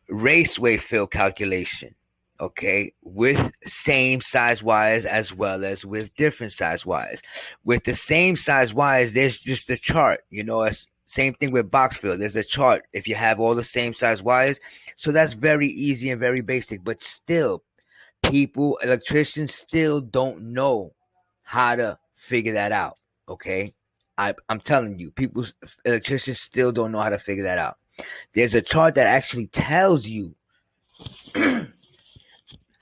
Raceway 0.08 0.78
fill 0.78 1.06
calculation 1.06 1.94
okay, 2.40 2.92
with 3.02 3.52
same 3.64 4.20
size 4.20 4.62
wires 4.62 5.04
as 5.04 5.32
well 5.32 5.64
as 5.64 5.84
with 5.84 6.14
different 6.16 6.52
size 6.52 6.84
wires. 6.84 7.20
With 7.64 7.84
the 7.84 7.94
same 7.94 8.36
size 8.36 8.72
wires, 8.74 9.12
there's 9.12 9.38
just 9.38 9.70
a 9.70 9.76
chart, 9.76 10.20
you 10.30 10.44
know, 10.44 10.62
it's 10.62 10.86
same 11.06 11.34
thing 11.34 11.52
with 11.52 11.70
box 11.70 11.96
fill. 11.96 12.18
There's 12.18 12.36
a 12.36 12.42
chart 12.42 12.84
if 12.92 13.06
you 13.06 13.14
have 13.14 13.38
all 13.38 13.54
the 13.54 13.64
same 13.64 13.94
size 13.94 14.22
wires. 14.22 14.58
So 14.96 15.12
that's 15.12 15.34
very 15.34 15.68
easy 15.68 16.10
and 16.10 16.20
very 16.20 16.40
basic, 16.40 16.82
but 16.82 17.02
still, 17.02 17.62
people, 18.24 18.76
electricians 18.82 19.54
still 19.54 20.00
don't 20.00 20.52
know 20.52 20.92
how 21.44 21.76
to 21.76 21.98
figure 22.16 22.54
that 22.54 22.72
out. 22.72 22.98
Okay. 23.28 23.72
I, 24.18 24.34
I'm 24.48 24.60
telling 24.60 24.98
you, 24.98 25.10
people, 25.10 25.46
electricians 25.84 26.40
still 26.40 26.72
don't 26.72 26.90
know 26.90 27.00
how 27.00 27.10
to 27.10 27.18
figure 27.18 27.44
that 27.44 27.58
out. 27.58 27.76
There's 28.34 28.54
a 28.54 28.62
chart 28.62 28.94
that 28.96 29.06
actually 29.06 29.46
tells 29.48 30.06
you 30.06 30.34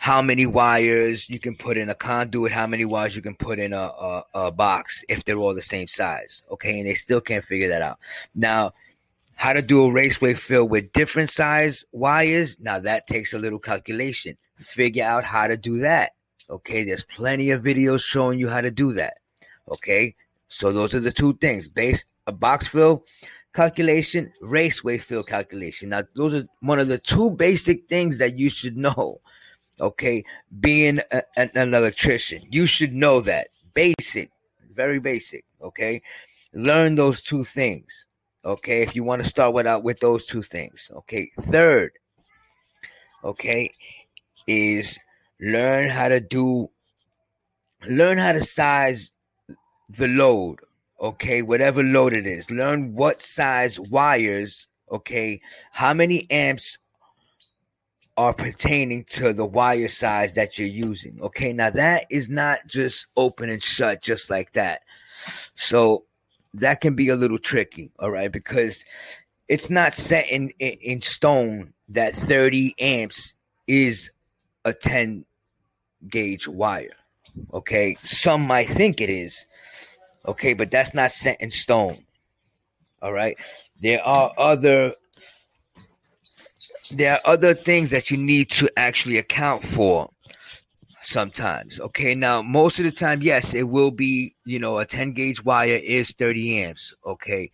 how 0.05 0.21
many 0.21 0.45
wires 0.45 1.31
you 1.31 1.41
can 1.41 1.57
put 1.57 1.79
in 1.79 1.89
a 1.89 1.95
conduit, 1.95 2.53
how 2.53 2.67
many 2.67 2.85
wires 2.85 3.17
you 3.17 3.23
can 3.23 3.35
put 3.35 3.59
in 3.59 3.73
a, 3.73 3.79
a, 3.79 4.25
a, 4.35 4.53
box 4.53 5.03
if 5.09 5.25
they're 5.25 5.39
all 5.39 5.55
the 5.55 5.63
same 5.63 5.89
size. 5.89 6.43
Okay, 6.51 6.79
and 6.79 6.87
they 6.87 6.93
still 6.93 7.23
can't 7.23 7.43
figure 7.47 7.71
that 7.71 7.81
out. 7.81 7.99
Now, 8.35 8.75
how 9.35 9.55
to 9.55 9.63
do 9.63 9.83
a 9.83 9.91
raceway 9.91 10.35
fill 10.35 10.69
with 10.69 10.93
different 10.93 11.31
size 11.31 11.87
wires? 11.93 12.59
Now 12.61 12.81
that 12.81 13.07
takes 13.07 13.33
a 13.33 13.39
little 13.39 13.59
calculation. 13.59 14.37
Figure 14.75 15.05
out 15.05 15.25
how 15.25 15.47
to 15.47 15.57
do 15.57 15.79
that. 15.79 16.13
Okay, 16.51 16.85
there's 16.85 17.05
plenty 17.05 17.49
of 17.49 17.63
videos 17.63 18.03
showing 18.03 18.39
you 18.39 18.51
how 18.51 18.61
to 18.61 18.71
do 18.71 18.93
that. 18.93 19.15
Okay, 19.73 20.15
So 20.51 20.71
those 20.71 20.93
are 20.93 21.01
the 21.01 21.13
two 21.13 21.33
things: 21.41 21.67
base 21.67 22.05
a 22.27 22.33
box 22.33 22.69
fill 22.69 23.07
calculation, 23.55 24.35
raceway 24.43 24.99
fill 24.99 25.23
calculation. 25.23 25.89
Now 25.89 26.03
those 26.15 26.35
are 26.35 26.47
one 26.61 26.79
of 26.79 26.89
the 26.89 26.99
two 26.99 27.31
basic 27.31 27.89
things 27.89 28.19
that 28.19 28.39
you 28.39 28.51
should 28.51 28.77
know. 28.87 29.23
Okay, 29.81 30.25
being 30.61 31.01
a, 31.11 31.23
an 31.37 31.51
electrician, 31.75 32.43
you 32.51 32.67
should 32.67 32.93
know 32.93 33.21
that 33.23 33.49
basic, 33.75 34.31
very 34.75 35.01
basic. 35.01 35.45
Okay, 35.63 36.01
learn 36.53 36.95
those 36.95 37.21
two 37.21 37.45
things. 37.45 38.07
Okay, 38.45 38.83
if 38.83 38.95
you 38.95 39.03
want 39.03 39.23
to 39.23 39.29
start 39.29 39.55
with 39.55 39.67
out 39.67 39.83
with 39.83 39.99
those 40.01 40.27
two 40.27 40.43
things. 40.43 40.91
Okay, 40.95 41.31
third, 41.51 41.93
okay, 43.25 43.73
is 44.47 44.99
learn 45.41 45.89
how 45.89 46.09
to 46.09 46.21
do 46.21 46.71
learn 47.87 48.19
how 48.19 48.33
to 48.33 48.45
size 48.45 49.11
the 49.91 50.07
load 50.07 50.59
okay 51.01 51.43
whatever 51.43 51.83
load 51.83 52.17
it 52.17 52.27
is 52.27 52.51
learn 52.51 52.95
what 52.95 53.21
size 53.21 53.79
wires 53.79 54.67
okay 54.91 55.41
how 55.73 55.93
many 55.93 56.27
amps 56.31 56.79
are 58.17 58.33
pertaining 58.33 59.05
to 59.05 59.33
the 59.33 59.45
wire 59.45 59.89
size 59.89 60.33
that 60.35 60.59
you're 60.59 60.69
using 60.69 61.19
okay 61.21 61.53
now 61.53 61.71
that 61.71 62.07
is 62.11 62.29
not 62.29 62.61
just 62.67 63.07
open 63.17 63.51
and 63.51 63.63
shut 63.63 64.03
just 64.03 64.31
like 64.31 64.53
that 64.53 64.83
so 65.57 66.05
that 66.53 66.81
can 66.81 66.95
be 66.95 67.09
a 67.09 67.17
little 67.17 67.39
tricky 67.39 67.91
all 67.99 68.11
right 68.11 68.31
because 68.31 68.85
it's 69.49 69.69
not 69.69 69.95
set 69.95 70.29
in 70.29 70.51
in, 70.61 70.73
in 70.81 71.01
stone 71.01 71.73
that 71.89 72.15
30 72.15 72.75
amps 72.79 73.35
is 73.67 74.11
a 74.65 74.73
10 74.73 75.25
gauge 76.09 76.47
wire. 76.49 76.97
Okay, 77.53 77.97
some 78.05 78.43
might 78.43 78.71
think 78.71 79.01
it 79.01 79.11
is. 79.11 79.45
Okay, 80.27 80.55
but 80.55 80.71
that's 80.71 80.95
not 80.95 81.13
set 81.13 81.41
in 81.41 81.51
stone. 81.51 82.05
All 83.03 83.13
right, 83.13 83.37
there 83.81 84.03
are 84.03 84.33
other 84.39 84.95
there 86.91 87.15
are 87.15 87.21
other 87.25 87.55
things 87.55 87.91
that 87.91 88.11
you 88.11 88.17
need 88.17 88.51
to 88.51 88.69
actually 88.77 89.19
account 89.19 89.65
for 89.67 90.11
sometimes. 91.03 91.81
Okay, 91.81 92.15
now 92.15 92.43
most 92.43 92.79
of 92.79 92.85
the 92.85 92.93
time, 92.93 93.23
yes, 93.23 93.55
it 93.55 93.65
will 93.65 93.91
be, 93.91 94.35
you 94.45 94.59
know, 94.59 94.79
a 94.79 94.87
10 94.87 95.13
gauge 95.13 95.45
wire 95.45 95.77
is 95.77 96.11
30 96.13 96.63
amps. 96.63 96.95
Okay, 97.07 97.51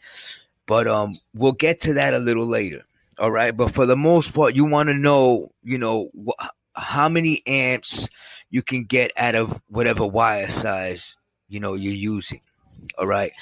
but 0.67 0.87
um, 0.87 1.13
we'll 1.35 1.53
get 1.53 1.81
to 1.83 1.95
that 1.95 2.15
a 2.15 2.19
little 2.19 2.47
later. 2.47 2.83
All 3.19 3.31
right, 3.31 3.55
but 3.57 3.75
for 3.75 3.87
the 3.87 3.97
most 3.97 4.33
part, 4.33 4.55
you 4.55 4.65
want 4.65 4.89
to 4.89 4.95
know, 4.95 5.53
you 5.63 5.79
know, 5.79 6.11
wh- 6.27 6.47
how 6.75 7.09
many 7.09 7.43
amps 7.47 8.09
you 8.51 8.63
can 8.63 8.85
get 8.85 9.13
out 9.17 9.35
of 9.35 9.61
whatever 9.69 10.07
wire 10.07 10.51
size 10.51 11.17
you 11.49 11.61
know 11.61 11.75
you're 11.75 11.93
using. 11.93 12.41
All 12.99 13.07
right, 13.07 13.33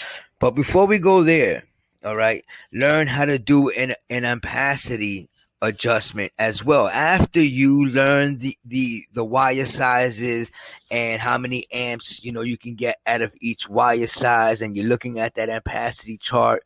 but 0.41 0.53
before 0.53 0.87
we 0.87 0.99
go 0.99 1.23
there, 1.23 1.65
all 2.05 2.17
right, 2.17 2.45
learn 2.73 3.07
how 3.07 3.25
to 3.25 3.39
do 3.39 3.71
an 3.71 3.95
an 4.11 4.23
ampacity 4.25 5.29
adjustment 5.61 6.33
as 6.39 6.65
well 6.65 6.87
after 6.89 7.43
you 7.43 7.87
learn 7.87 8.39
the 8.39 8.57
the 8.65 9.05
the 9.15 9.25
wire 9.25 9.67
sizes 9.67 10.51
and 10.91 11.21
how 11.21 11.37
many 11.37 11.67
amps 11.73 12.21
you 12.23 12.31
know 12.31 12.43
you 12.43 12.57
can 12.57 12.77
get 12.77 12.99
out 13.07 13.23
of 13.23 13.33
each 13.41 13.69
wire 13.69 14.07
size 14.07 14.63
and 14.63 14.77
you're 14.77 14.87
looking 14.87 15.19
at 15.19 15.35
that 15.35 15.49
ampacity 15.49 16.21
chart 16.21 16.63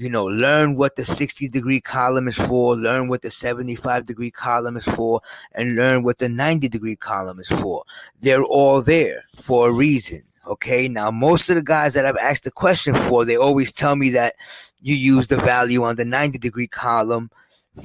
you 0.00 0.08
know, 0.08 0.24
learn 0.24 0.76
what 0.76 0.96
the 0.96 1.04
60 1.04 1.48
degree 1.48 1.78
column 1.78 2.26
is 2.26 2.36
for, 2.36 2.74
learn 2.74 3.08
what 3.08 3.20
the 3.20 3.30
75 3.30 4.06
degree 4.06 4.30
column 4.30 4.78
is 4.78 4.84
for, 4.84 5.20
and 5.52 5.76
learn 5.76 6.02
what 6.02 6.16
the 6.16 6.28
90 6.28 6.68
degree 6.70 6.96
column 6.96 7.38
is 7.38 7.48
for. 7.48 7.84
They're 8.22 8.42
all 8.42 8.80
there 8.80 9.24
for 9.42 9.68
a 9.68 9.72
reason. 9.72 10.22
Okay. 10.46 10.88
Now, 10.88 11.10
most 11.10 11.50
of 11.50 11.56
the 11.56 11.62
guys 11.62 11.92
that 11.92 12.06
I've 12.06 12.16
asked 12.16 12.44
the 12.44 12.50
question 12.50 12.94
for, 13.08 13.26
they 13.26 13.36
always 13.36 13.72
tell 13.72 13.94
me 13.94 14.08
that 14.10 14.36
you 14.80 14.94
use 14.94 15.26
the 15.26 15.36
value 15.36 15.84
on 15.84 15.96
the 15.96 16.04
90 16.06 16.38
degree 16.38 16.66
column 16.66 17.30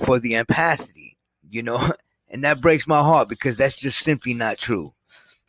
for 0.05 0.19
the 0.19 0.33
ampacity, 0.33 1.15
you 1.49 1.63
know, 1.63 1.91
and 2.29 2.43
that 2.43 2.61
breaks 2.61 2.87
my 2.87 2.99
heart 2.99 3.29
because 3.29 3.57
that's 3.57 3.77
just 3.77 3.99
simply 3.99 4.33
not 4.33 4.57
true. 4.57 4.93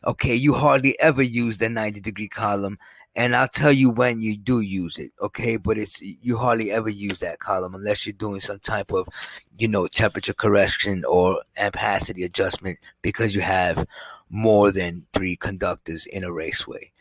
Okay. 0.05 0.35
You 0.35 0.53
hardly 0.53 0.99
ever 0.99 1.21
use 1.21 1.57
the 1.57 1.69
90 1.69 1.99
degree 1.99 2.27
column 2.29 2.77
and 3.17 3.35
I'll 3.35 3.47
tell 3.47 3.71
you 3.71 3.89
when 3.89 4.21
you 4.21 4.37
do 4.37 4.61
use 4.61 4.99
it, 4.99 5.11
okay? 5.19 5.57
But 5.57 5.79
it's 5.79 5.99
you 5.99 6.37
hardly 6.37 6.71
ever 6.71 6.87
use 6.87 7.19
that 7.21 7.39
column 7.39 7.73
unless 7.73 8.05
you're 8.05 8.13
doing 8.13 8.39
some 8.39 8.59
type 8.59 8.91
of, 8.93 9.09
you 9.57 9.67
know, 9.67 9.87
temperature 9.87 10.35
correction 10.35 11.03
or 11.03 11.41
ampacity 11.59 12.25
adjustment 12.25 12.77
because 13.01 13.33
you 13.33 13.41
have 13.41 13.87
more 14.29 14.71
than 14.71 15.03
three 15.15 15.35
conductors 15.35 16.05
in 16.05 16.23
a 16.23 16.31
raceway. 16.31 16.91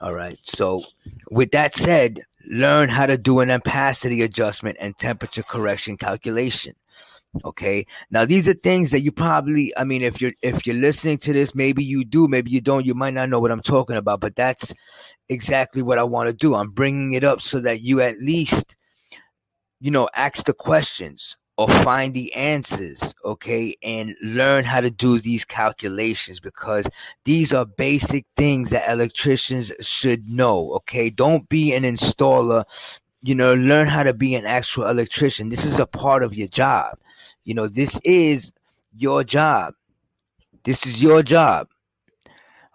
All 0.00 0.14
right. 0.14 0.38
So, 0.42 0.84
with 1.30 1.50
that 1.50 1.76
said, 1.76 2.24
learn 2.46 2.88
how 2.88 3.06
to 3.06 3.18
do 3.18 3.40
an 3.40 3.48
ampacity 3.48 4.24
adjustment 4.24 4.76
and 4.80 4.96
temperature 4.98 5.42
correction 5.42 5.96
calculation. 5.96 6.74
Okay. 7.44 7.86
Now 8.10 8.24
these 8.24 8.48
are 8.48 8.54
things 8.54 8.90
that 8.90 9.02
you 9.02 9.12
probably 9.12 9.76
I 9.76 9.84
mean 9.84 10.02
if 10.02 10.20
you're 10.20 10.32
if 10.42 10.66
you're 10.66 10.76
listening 10.76 11.18
to 11.18 11.32
this, 11.32 11.54
maybe 11.54 11.84
you 11.84 12.04
do, 12.04 12.26
maybe 12.26 12.50
you 12.50 12.60
don't, 12.60 12.86
you 12.86 12.94
might 12.94 13.14
not 13.14 13.28
know 13.28 13.38
what 13.38 13.50
I'm 13.50 13.62
talking 13.62 13.96
about, 13.96 14.20
but 14.20 14.34
that's 14.34 14.72
exactly 15.28 15.82
what 15.82 15.98
I 15.98 16.04
want 16.04 16.28
to 16.28 16.32
do. 16.32 16.54
I'm 16.54 16.70
bringing 16.70 17.12
it 17.12 17.24
up 17.24 17.40
so 17.40 17.60
that 17.60 17.82
you 17.82 18.00
at 18.00 18.18
least 18.20 18.76
you 19.80 19.90
know 19.90 20.08
ask 20.14 20.44
the 20.44 20.54
questions 20.54 21.36
or 21.58 21.68
find 21.82 22.14
the 22.14 22.32
answers, 22.34 23.00
okay, 23.24 23.76
and 23.82 24.14
learn 24.22 24.64
how 24.64 24.80
to 24.80 24.92
do 24.92 25.18
these 25.18 25.44
calculations 25.44 26.38
because 26.38 26.86
these 27.24 27.52
are 27.52 27.64
basic 27.64 28.24
things 28.36 28.70
that 28.70 28.88
electricians 28.88 29.72
should 29.80 30.28
know, 30.30 30.70
okay? 30.74 31.10
Don't 31.10 31.48
be 31.48 31.74
an 31.74 31.82
installer, 31.82 32.64
you 33.22 33.34
know, 33.34 33.54
learn 33.54 33.88
how 33.88 34.04
to 34.04 34.14
be 34.14 34.36
an 34.36 34.46
actual 34.46 34.88
electrician. 34.88 35.48
This 35.48 35.64
is 35.64 35.80
a 35.80 35.86
part 35.86 36.22
of 36.22 36.32
your 36.32 36.46
job. 36.46 36.96
You 37.42 37.54
know, 37.54 37.66
this 37.66 37.98
is 38.04 38.52
your 38.96 39.24
job. 39.24 39.74
This 40.64 40.86
is 40.86 41.02
your 41.02 41.24
job. 41.24 41.66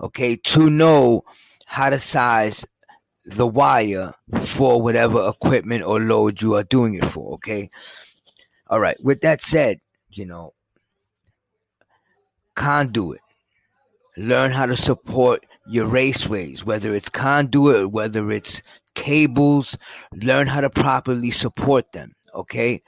Okay, 0.02 0.36
to 0.36 0.70
know 0.70 1.24
how 1.66 1.90
to 1.90 2.02
size 2.02 2.66
the 3.26 3.48
wire 3.48 4.14
for 4.58 4.82
whatever 4.82 5.30
equipment 5.30 5.84
or 5.84 6.02
load 6.02 6.42
you 6.42 6.56
are 6.56 6.64
doing 6.64 6.96
it 6.96 7.06
for. 7.14 7.36
Okay. 7.36 7.70
All 8.74 8.80
right. 8.80 8.98
With 9.04 9.22
that 9.22 9.44
said, 9.44 9.82
you 10.10 10.26
know, 10.26 10.56
conduit. 12.56 13.22
Learn 14.18 14.50
how 14.50 14.66
to 14.66 14.76
support 14.76 15.46
your 15.70 15.88
raceways, 15.88 16.64
whether 16.64 16.96
it's 16.96 17.08
conduit, 17.08 17.92
whether 17.92 18.32
it's 18.32 18.64
cables. 18.96 19.78
Learn 20.16 20.48
how 20.48 20.62
to 20.62 20.72
properly 20.72 21.30
support 21.30 21.92
them. 21.92 22.16
Okay. 22.34 22.82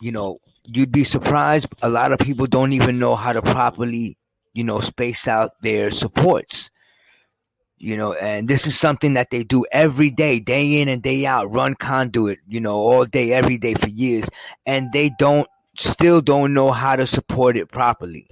You 0.00 0.12
know, 0.12 0.38
you'd 0.64 0.90
be 0.90 1.04
surprised. 1.04 1.66
A 1.82 1.90
lot 1.90 2.12
of 2.12 2.18
people 2.20 2.46
don't 2.46 2.72
even 2.72 2.98
know 2.98 3.16
how 3.16 3.34
to 3.34 3.42
properly, 3.42 4.16
you 4.54 4.64
know, 4.64 4.80
space 4.80 5.28
out 5.28 5.60
their 5.60 5.90
supports. 5.90 6.70
You 7.76 7.96
know, 7.96 8.14
and 8.14 8.48
this 8.48 8.66
is 8.66 8.78
something 8.78 9.14
that 9.14 9.30
they 9.30 9.42
do 9.44 9.66
every 9.72 10.10
day, 10.10 10.40
day 10.40 10.80
in 10.80 10.88
and 10.88 11.02
day 11.02 11.26
out, 11.26 11.52
run 11.52 11.74
conduit, 11.74 12.38
you 12.48 12.60
know, 12.60 12.76
all 12.76 13.04
day, 13.04 13.32
every 13.32 13.58
day 13.58 13.74
for 13.74 13.88
years. 13.88 14.24
And 14.64 14.90
they 14.92 15.10
don't, 15.18 15.48
still 15.76 16.20
don't 16.20 16.54
know 16.54 16.70
how 16.70 16.96
to 16.96 17.06
support 17.06 17.56
it 17.56 17.70
properly. 17.70 18.28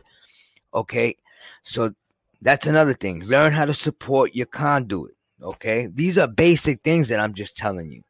Okay. 0.73 1.17
So 1.65 1.93
that's 2.41 2.67
another 2.67 2.95
thing. 2.95 3.25
Learn 3.25 3.53
how 3.53 3.65
to 3.65 3.75
support 3.75 4.35
your 4.35 4.47
conduit. 4.47 5.17
Okay. 5.43 5.89
These 5.93 6.19
are 6.19 6.29
basic 6.29 6.83
things 6.83 7.09
that 7.09 7.21
I'm 7.21 7.35
just 7.35 7.57
telling 7.57 7.91
you. 7.91 8.03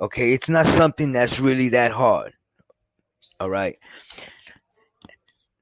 Okay. 0.00 0.32
It's 0.32 0.48
not 0.48 0.66
something 0.66 1.12
that's 1.12 1.38
really 1.38 1.68
that 1.68 1.92
hard. 1.92 2.32
All 3.38 3.50
right. 3.50 3.78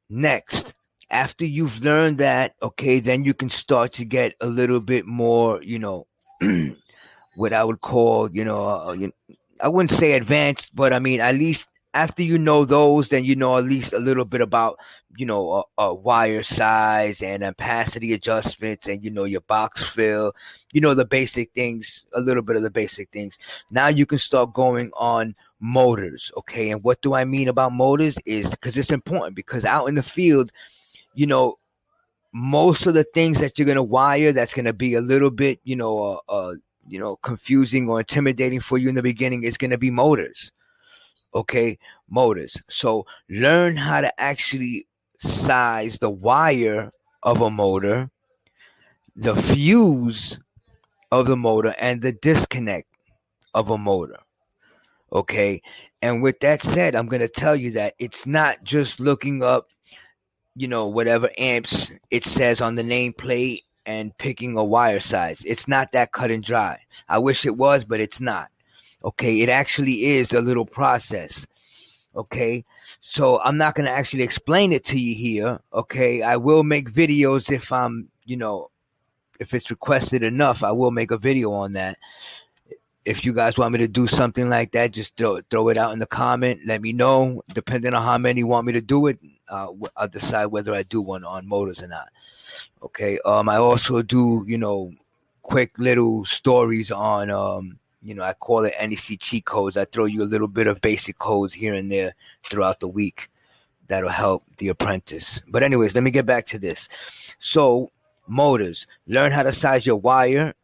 Next, 0.09 0.73
after 1.13 1.45
you've 1.45 1.79
learned 1.79 2.19
that, 2.19 2.55
okay, 2.63 2.99
then 2.99 3.23
you 3.23 3.35
can 3.35 3.51
start 3.51 3.93
to 3.93 4.05
get 4.05 4.35
a 4.41 4.47
little 4.47 4.81
bit 4.81 5.07
more, 5.07 5.63
you 5.63 5.79
know, 5.79 6.07
what 7.37 7.53
I 7.53 7.63
would 7.63 7.83
call, 7.83 8.31
you 8.33 8.45
know, 8.45 8.65
uh, 8.65 8.93
you, 8.93 9.13
I 9.61 9.69
wouldn't 9.69 9.99
say 9.99 10.15
advanced, 10.15 10.75
but 10.75 10.93
I 10.95 10.99
mean, 10.99 11.21
at 11.21 11.35
least 11.35 11.69
after 11.95 12.23
you 12.23 12.39
know 12.39 12.65
those, 12.65 13.11
then 13.11 13.25
you 13.25 13.37
know 13.37 13.59
at 13.59 13.65
least 13.65 13.93
a 13.93 13.99
little 13.99 14.25
bit 14.25 14.41
about, 14.41 14.79
you 15.19 15.27
know, 15.27 15.67
a, 15.79 15.83
a 15.83 15.95
wire 15.95 16.43
size 16.43 17.21
and 17.21 17.43
ampacity 17.43 18.15
adjustments 18.15 18.89
and, 18.89 19.05
you 19.05 19.11
know, 19.11 19.25
your 19.25 19.43
box 19.43 19.83
fill, 19.91 20.35
you 20.73 20.81
know, 20.81 20.95
the 20.95 21.05
basic 21.05 21.53
things, 21.53 22.07
a 22.15 22.21
little 22.21 22.43
bit 22.43 22.57
of 22.57 22.63
the 22.63 22.71
basic 22.71 23.11
things. 23.11 23.39
Now 23.71 23.89
you 23.89 24.07
can 24.07 24.19
start 24.19 24.55
going 24.55 24.91
on 24.97 25.35
motors. 25.61 26.33
Okay. 26.39 26.71
And 26.71 26.83
what 26.83 27.03
do 27.03 27.13
I 27.13 27.27
mean 27.27 27.49
about 27.49 27.75
motors 27.75 28.17
is 28.25 28.49
because 28.49 28.79
it's 28.79 28.91
important 28.91 29.37
because 29.37 29.67
out 29.67 29.87
in 29.87 29.95
the 29.95 30.03
field, 30.03 30.51
you 31.15 31.27
know, 31.27 31.59
most 32.33 32.87
of 32.87 32.95
the 32.95 33.05
things 33.15 33.39
that 33.41 33.59
you're 33.59 33.67
going 33.67 33.77
to 33.77 33.83
wire 33.83 34.33
that's 34.33 34.55
going 34.55 34.65
to 34.65 34.73
be 34.73 34.95
a 34.95 35.01
little 35.01 35.31
bit, 35.31 35.61
you 35.65 35.77
know, 35.77 36.21
uh, 36.29 36.33
uh, 36.33 36.55
you 36.87 36.99
know, 36.99 37.17
confusing 37.17 37.89
or 37.89 38.01
intimidating 38.01 38.61
for 38.61 38.79
you 38.79 38.89
in 38.89 38.95
the 38.95 39.03
beginning 39.03 39.45
is 39.45 39.57
going 39.57 39.71
to 39.71 39.79
be 39.79 39.91
motors 39.91 40.51
okay 41.35 41.79
motors 42.11 42.55
so 42.69 43.07
learn 43.31 43.75
how 43.75 44.03
to 44.03 44.21
actually 44.21 44.87
size 45.19 45.97
the 45.99 46.11
wire 46.11 46.93
of 47.23 47.41
a 47.41 47.49
motor 47.49 48.11
the 49.17 49.35
fuse 49.43 50.39
of 51.11 51.27
the 51.27 51.37
motor 51.37 51.75
and 51.79 52.01
the 52.01 52.13
disconnect 52.13 52.89
of 53.55 53.71
a 53.71 53.79
motor. 53.79 54.19
Okay. 55.13 55.61
And 56.01 56.23
with 56.23 56.41
that 56.41 56.63
said, 56.63 56.95
I'm 56.95 57.07
going 57.07 57.21
to 57.21 57.29
tell 57.29 57.55
you 57.55 57.73
that 57.73 57.95
it's 57.99 58.27
not 58.27 58.65
just 58.65 58.99
looking 58.99 59.43
up, 59.43 59.69
you 60.55 60.69
know, 60.69 60.87
whatever 60.87 61.31
amps 61.39 61.91
it 62.11 62.25
says 62.25 62.61
on 62.61 62.75
the 62.75 62.83
nameplate 62.83 63.63
and 63.87 64.17
picking 64.19 64.57
a 64.57 64.65
wire 64.65 65.01
size. 65.01 65.43
It's 65.45 65.67
not 65.67 65.93
that 65.93 66.13
cut 66.13 66.31
and 66.31 66.45
dry. 66.45 66.79
I 67.09 67.19
wish 67.19 67.47
it 67.47 67.57
was, 67.57 67.85
but 67.85 68.01
it's 68.01 68.21
not. 68.21 68.49
Okay. 69.05 69.41
It 69.41 69.49
actually 69.49 70.17
is 70.17 70.33
a 70.33 70.41
little 70.41 70.67
process. 70.67 71.47
Okay. 72.15 72.65
So 73.01 73.41
I'm 73.41 73.57
not 73.57 73.75
going 73.75 73.87
to 73.87 73.93
actually 73.93 74.23
explain 74.23 74.73
it 74.73 74.85
to 74.87 74.99
you 74.99 75.15
here. 75.15 75.61
Okay. 75.73 76.23
I 76.23 76.37
will 76.37 76.63
make 76.63 76.93
videos 76.93 77.51
if 77.51 77.73
I'm, 77.73 78.09
you 78.25 78.37
know, 78.37 78.71
if 79.41 79.55
it's 79.55 79.71
requested 79.71 80.23
enough, 80.23 80.63
I 80.63 80.71
will 80.71 80.93
make 80.93 81.11
a 81.11 81.19
video 81.19 81.53
on 81.53 81.73
that 81.73 81.99
if 83.05 83.25
you 83.25 83.33
guys 83.33 83.59
want 83.59 83.73
me 83.73 83.79
to 83.79 83.89
do 83.89 84.07
something 84.07 84.49
like 84.49 84.73
that, 84.73 84.93
just 84.93 85.17
throw, 85.17 85.41
throw 85.51 85.69
it 85.69 85.77
out 85.77 85.93
in 85.93 85.99
the 85.99 86.07
comment. 86.07 86.61
Let 86.67 86.81
me 86.81 86.93
know. 86.93 87.43
Depending 87.53 87.95
on 87.95 88.03
how 88.03 88.19
many 88.19 88.45
want 88.45 88.67
me 88.67 88.73
to 88.75 88.81
do 88.81 89.09
it, 89.09 89.19
uh, 89.53 89.69
I'll 89.97 90.09
decide 90.09 90.47
whether 90.47 90.75
I 90.75 90.83
do 90.83 91.01
one 91.01 91.25
on 91.25 91.47
motors 91.47 91.83
or 91.83 91.89
not. 91.89 92.09
Okay. 92.83 93.19
Um, 93.25 93.49
I 93.49 93.57
also 93.57 94.03
do, 94.03 94.45
you 94.47 94.59
know, 94.59 94.93
quick 95.43 95.73
little 95.79 96.25
stories 96.25 96.91
on, 96.91 97.31
um, 97.31 97.79
you 98.03 98.15
know, 98.15 98.23
I 98.23 98.33
call 98.33 98.65
it 98.65 98.75
NEC 98.81 99.21
cheat 99.21 99.45
codes. 99.45 99.77
I 99.77 99.85
throw 99.85 100.07
you 100.07 100.23
a 100.23 100.33
little 100.33 100.49
bit 100.49 100.67
of 100.67 100.81
basic 100.81 101.19
codes 101.19 101.55
here 101.55 101.75
and 101.75 101.91
there 101.91 102.15
throughout 102.51 102.81
the 102.81 102.89
week 102.89 103.29
that'll 103.89 104.09
help 104.09 104.45
the 104.59 104.69
apprentice. 104.69 105.41
But 105.49 105.63
anyways, 105.63 105.95
let 105.95 106.03
me 106.03 106.11
get 106.11 106.27
back 106.27 106.47
to 106.49 106.59
this. 106.59 106.89
So 107.39 107.91
motors, 108.27 108.87
learn 109.07 109.33
how 109.33 109.43
to 109.43 109.53
size 109.53 109.85
your 109.85 109.97
wire 109.97 110.55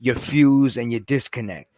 your 0.00 0.14
fuse 0.14 0.76
and 0.76 0.92
your 0.92 1.00
disconnect. 1.00 1.77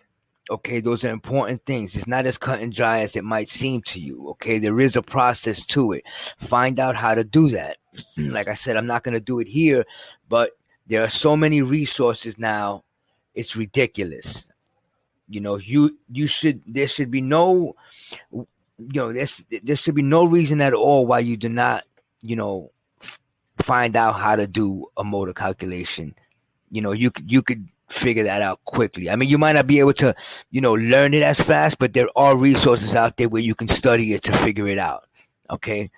Okay, 0.51 0.81
those 0.81 1.05
are 1.05 1.11
important 1.11 1.65
things. 1.65 1.95
It's 1.95 2.09
not 2.09 2.27
as 2.27 2.37
cut 2.37 2.61
and 2.61 2.73
dry 2.73 3.01
as 3.01 3.15
it 3.15 3.23
might 3.23 3.49
seem 3.49 3.83
to 3.83 4.01
you. 4.01 4.31
Okay, 4.31 4.59
there 4.59 4.81
is 4.81 4.97
a 4.97 5.03
process 5.03 5.65
to 5.67 5.93
it. 5.93 6.05
Find 6.41 6.81
out 6.81 6.97
how 6.97 7.15
to 7.15 7.23
do 7.23 7.51
that. 7.51 7.77
like 8.17 8.49
I 8.49 8.55
said, 8.55 8.77
I'm 8.77 8.87
not 8.87 9.05
going 9.05 9.15
to 9.15 9.21
do 9.21 9.39
it 9.39 9.47
here, 9.47 9.85
but 10.29 10.51
there 10.89 11.03
are 11.03 11.11
so 11.11 11.37
many 11.37 11.63
resources 11.63 12.37
now. 12.37 12.85
It's 13.35 13.55
ridiculous. 13.55 14.45
You 15.29 15.41
know, 15.41 15.57
you 15.57 15.97
you 16.11 16.27
should 16.27 16.61
there 16.67 16.89
should 16.89 17.13
be 17.13 17.21
no 17.21 17.77
you 18.81 19.01
know, 19.01 19.13
there's 19.13 19.43
there 19.63 19.77
should 19.77 19.95
be 19.95 20.03
no 20.03 20.25
reason 20.25 20.61
at 20.61 20.75
all 20.75 21.07
why 21.07 21.21
you 21.21 21.37
do 21.37 21.49
not, 21.49 21.85
you 22.23 22.37
know, 22.37 22.71
find 23.63 23.95
out 23.95 24.13
how 24.19 24.37
to 24.37 24.47
do 24.47 24.87
a 24.97 25.05
motor 25.05 25.33
calculation. 25.33 26.15
You 26.71 26.83
know, 26.83 26.93
you 26.93 27.11
could 27.11 27.31
you 27.31 27.43
could 27.43 27.69
figure 27.91 28.25
that 28.25 28.43
out 28.43 28.65
quickly. 28.65 29.11
I 29.11 29.17
mean, 29.17 29.29
you 29.29 29.39
might 29.39 29.55
not 29.55 29.67
be 29.67 29.79
able 29.81 29.95
to, 29.95 30.15
you 30.51 30.61
know, 30.61 30.73
learn 30.73 31.15
it 31.15 31.23
as 31.23 31.39
fast, 31.39 31.79
but 31.79 31.93
there 31.93 32.09
are 32.17 32.37
resources 32.37 32.95
out 32.95 33.17
there 33.17 33.29
where 33.29 33.43
you 33.43 33.55
can 33.55 33.69
study 33.69 34.15
it 34.15 34.23
to 34.25 34.37
figure 34.39 34.69
it 34.69 34.79
out. 34.79 35.05
Okay. 35.51 35.91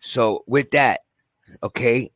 So 0.00 0.44
with 0.46 0.70
that, 0.70 1.00
okay, 1.62 2.10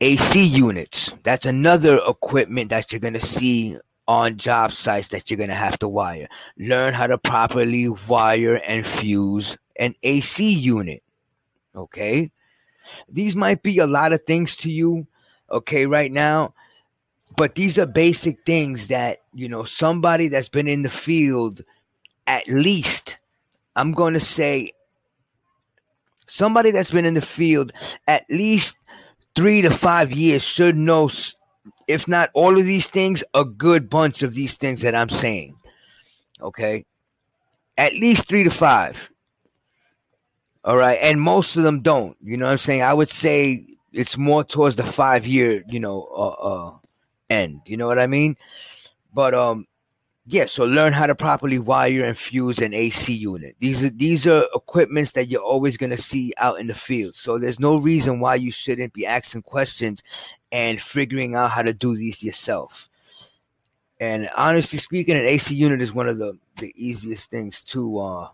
AC 0.00 0.44
units, 0.44 1.12
that's 1.22 1.46
another 1.46 2.00
equipment 2.06 2.70
that 2.70 2.92
you're 2.92 3.00
to 3.14 3.26
see 3.26 3.78
on 4.06 4.36
job 4.36 4.72
sites 4.72 5.08
that 5.08 5.30
you're 5.30 5.38
to 5.46 5.54
have 5.54 5.78
to 5.78 5.88
wire. 5.88 6.28
Learn 6.58 6.92
how 6.92 7.06
to 7.06 7.16
properly 7.16 7.88
wire 7.88 8.56
and 8.56 8.86
fuse 8.86 9.56
an 9.76 9.94
AC 10.02 10.52
unit. 10.52 11.02
Okay. 11.74 12.30
These 13.08 13.34
might 13.34 13.62
be 13.62 13.78
a 13.78 13.86
lot 13.86 14.12
of 14.12 14.24
things 14.24 14.56
to 14.56 14.70
you. 14.70 15.06
Okay. 15.50 15.86
Right 15.86 16.12
now, 16.12 16.54
but 17.36 17.54
these 17.54 17.78
are 17.78 17.86
basic 17.86 18.44
things 18.44 18.88
that, 18.88 19.22
you 19.32 19.48
know, 19.48 19.64
somebody 19.64 20.28
that's 20.28 20.48
been 20.48 20.68
in 20.68 20.82
the 20.82 20.90
field 20.90 21.62
at 22.26 22.46
least, 22.48 23.16
I'm 23.76 23.92
going 23.92 24.14
to 24.14 24.20
say, 24.20 24.72
somebody 26.26 26.70
that's 26.70 26.90
been 26.90 27.04
in 27.04 27.14
the 27.14 27.20
field 27.20 27.72
at 28.06 28.24
least 28.30 28.76
three 29.34 29.62
to 29.62 29.70
five 29.70 30.12
years 30.12 30.42
should 30.42 30.76
know, 30.76 31.10
if 31.88 32.08
not 32.08 32.30
all 32.34 32.58
of 32.58 32.64
these 32.64 32.86
things, 32.86 33.22
a 33.34 33.44
good 33.44 33.90
bunch 33.90 34.22
of 34.22 34.34
these 34.34 34.54
things 34.54 34.80
that 34.82 34.94
I'm 34.94 35.10
saying. 35.10 35.56
Okay? 36.40 36.84
At 37.76 37.94
least 37.94 38.28
three 38.28 38.44
to 38.44 38.50
five. 38.50 38.96
All 40.64 40.76
right. 40.76 40.98
And 41.02 41.20
most 41.20 41.56
of 41.56 41.62
them 41.62 41.82
don't. 41.82 42.16
You 42.22 42.36
know 42.36 42.46
what 42.46 42.52
I'm 42.52 42.58
saying? 42.58 42.82
I 42.82 42.94
would 42.94 43.10
say 43.10 43.66
it's 43.92 44.16
more 44.16 44.44
towards 44.44 44.76
the 44.76 44.84
five 44.84 45.26
year, 45.26 45.62
you 45.68 45.80
know, 45.80 46.04
uh, 46.04 46.28
uh, 46.28 46.74
end. 47.34 47.60
You 47.66 47.76
know 47.76 47.86
what 47.86 47.98
I 47.98 48.06
mean? 48.06 48.36
But 49.12 49.34
um, 49.34 49.66
yeah. 50.26 50.46
So 50.46 50.64
learn 50.64 50.92
how 50.92 51.06
to 51.06 51.14
properly 51.14 51.58
wire 51.58 52.04
and 52.04 52.16
fuse 52.16 52.58
an 52.58 52.72
AC 52.72 53.12
unit. 53.12 53.56
These 53.60 53.82
are 53.82 53.90
these 53.90 54.26
are 54.26 54.46
equipments 54.54 55.12
that 55.12 55.28
you're 55.28 55.42
always 55.42 55.76
gonna 55.76 55.98
see 55.98 56.32
out 56.38 56.60
in 56.60 56.66
the 56.66 56.74
field. 56.74 57.14
So 57.14 57.38
there's 57.38 57.60
no 57.60 57.76
reason 57.76 58.20
why 58.20 58.36
you 58.36 58.50
shouldn't 58.50 58.92
be 58.92 59.06
asking 59.06 59.42
questions 59.42 60.02
and 60.52 60.80
figuring 60.80 61.34
out 61.34 61.50
how 61.50 61.62
to 61.62 61.72
do 61.72 61.96
these 61.96 62.22
yourself. 62.22 62.88
And 64.00 64.28
honestly 64.36 64.78
speaking, 64.78 65.16
an 65.16 65.26
AC 65.26 65.54
unit 65.54 65.82
is 65.82 65.92
one 65.92 66.08
of 66.08 66.18
the 66.18 66.38
the 66.58 66.72
easiest 66.76 67.30
things 67.30 67.62
to 67.68 67.98
uh 67.98 68.28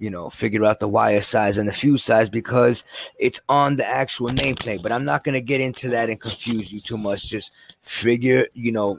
you 0.00 0.08
know, 0.08 0.30
figure 0.30 0.64
out 0.64 0.80
the 0.80 0.88
wire 0.88 1.20
size 1.20 1.58
and 1.58 1.68
the 1.68 1.72
fuse 1.74 2.02
size 2.02 2.30
because 2.30 2.82
it's 3.18 3.38
on 3.50 3.76
the 3.76 3.86
actual 3.86 4.30
nameplate. 4.30 4.82
But 4.82 4.92
I'm 4.92 5.04
not 5.04 5.24
going 5.24 5.34
to 5.34 5.42
get 5.42 5.60
into 5.60 5.90
that 5.90 6.08
and 6.08 6.18
confuse 6.18 6.72
you 6.72 6.80
too 6.80 6.96
much. 6.96 7.26
Just 7.26 7.52
figure, 7.82 8.46
you 8.54 8.72
know, 8.72 8.98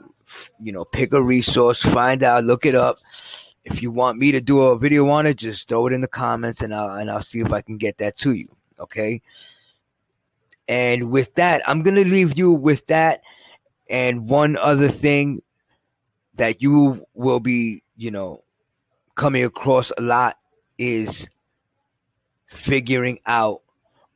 you 0.60 0.70
know, 0.70 0.84
pick 0.84 1.12
a 1.12 1.20
resource, 1.20 1.82
find 1.82 2.22
out, 2.22 2.44
look 2.44 2.64
it 2.64 2.76
up. 2.76 3.00
If 3.64 3.82
you 3.82 3.90
want 3.90 4.18
me 4.18 4.30
to 4.30 4.40
do 4.40 4.60
a 4.60 4.78
video 4.78 5.08
on 5.08 5.26
it, 5.26 5.38
just 5.38 5.68
throw 5.68 5.88
it 5.88 5.92
in 5.92 6.00
the 6.00 6.08
comments 6.08 6.60
and 6.60 6.72
I'll 6.72 6.96
and 6.96 7.10
I'll 7.10 7.20
see 7.20 7.40
if 7.40 7.52
I 7.52 7.60
can 7.60 7.78
get 7.78 7.98
that 7.98 8.16
to 8.18 8.32
you. 8.32 8.48
Okay. 8.78 9.20
And 10.68 11.10
with 11.10 11.34
that, 11.34 11.62
I'm 11.68 11.82
gonna 11.82 12.04
leave 12.04 12.38
you 12.38 12.52
with 12.52 12.86
that 12.86 13.22
and 13.90 14.28
one 14.28 14.56
other 14.56 14.90
thing 14.90 15.42
that 16.36 16.62
you 16.62 17.04
will 17.14 17.40
be, 17.40 17.82
you 17.96 18.12
know, 18.12 18.44
coming 19.16 19.44
across 19.44 19.90
a 19.98 20.00
lot 20.00 20.36
is 20.82 21.28
figuring 22.48 23.20
out 23.24 23.62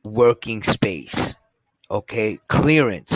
working 0.03 0.61
space. 0.63 1.15
Okay, 1.89 2.39
clearance. 2.49 3.13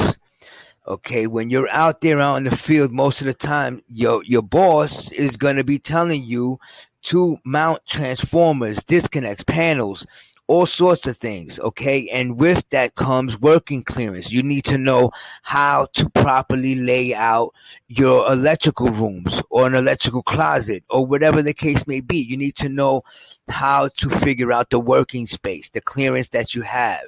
Okay, 0.87 1.27
when 1.27 1.49
you're 1.49 1.71
out 1.71 1.99
there 1.99 2.21
out 2.21 2.37
in 2.37 2.45
the 2.45 2.55
field, 2.55 2.91
most 2.91 3.19
of 3.19 3.25
the 3.25 3.33
time, 3.33 3.83
your 3.89 4.23
your 4.23 4.41
boss 4.41 5.11
is 5.11 5.35
gonna 5.35 5.65
be 5.65 5.77
telling 5.77 6.23
you 6.23 6.59
to 7.03 7.37
mount 7.43 7.85
transformers, 7.85 8.81
disconnects, 8.85 9.43
panels, 9.43 10.05
all 10.51 10.65
sorts 10.65 11.07
of 11.07 11.15
things, 11.15 11.57
okay? 11.59 12.09
And 12.09 12.37
with 12.37 12.61
that 12.71 12.95
comes 12.95 13.39
working 13.39 13.85
clearance. 13.85 14.33
You 14.33 14.43
need 14.43 14.65
to 14.65 14.77
know 14.77 15.11
how 15.43 15.87
to 15.93 16.09
properly 16.09 16.75
lay 16.75 17.15
out 17.15 17.53
your 17.87 18.29
electrical 18.29 18.89
rooms 18.89 19.41
or 19.49 19.65
an 19.65 19.75
electrical 19.75 20.23
closet 20.23 20.83
or 20.89 21.05
whatever 21.05 21.41
the 21.41 21.53
case 21.53 21.87
may 21.87 22.01
be. 22.01 22.17
You 22.17 22.35
need 22.35 22.57
to 22.57 22.67
know 22.67 23.05
how 23.47 23.87
to 23.99 24.09
figure 24.19 24.51
out 24.51 24.69
the 24.69 24.79
working 24.79 25.25
space, 25.25 25.69
the 25.69 25.79
clearance 25.79 26.27
that 26.29 26.53
you 26.53 26.63
have, 26.63 27.07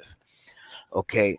okay? 0.94 1.38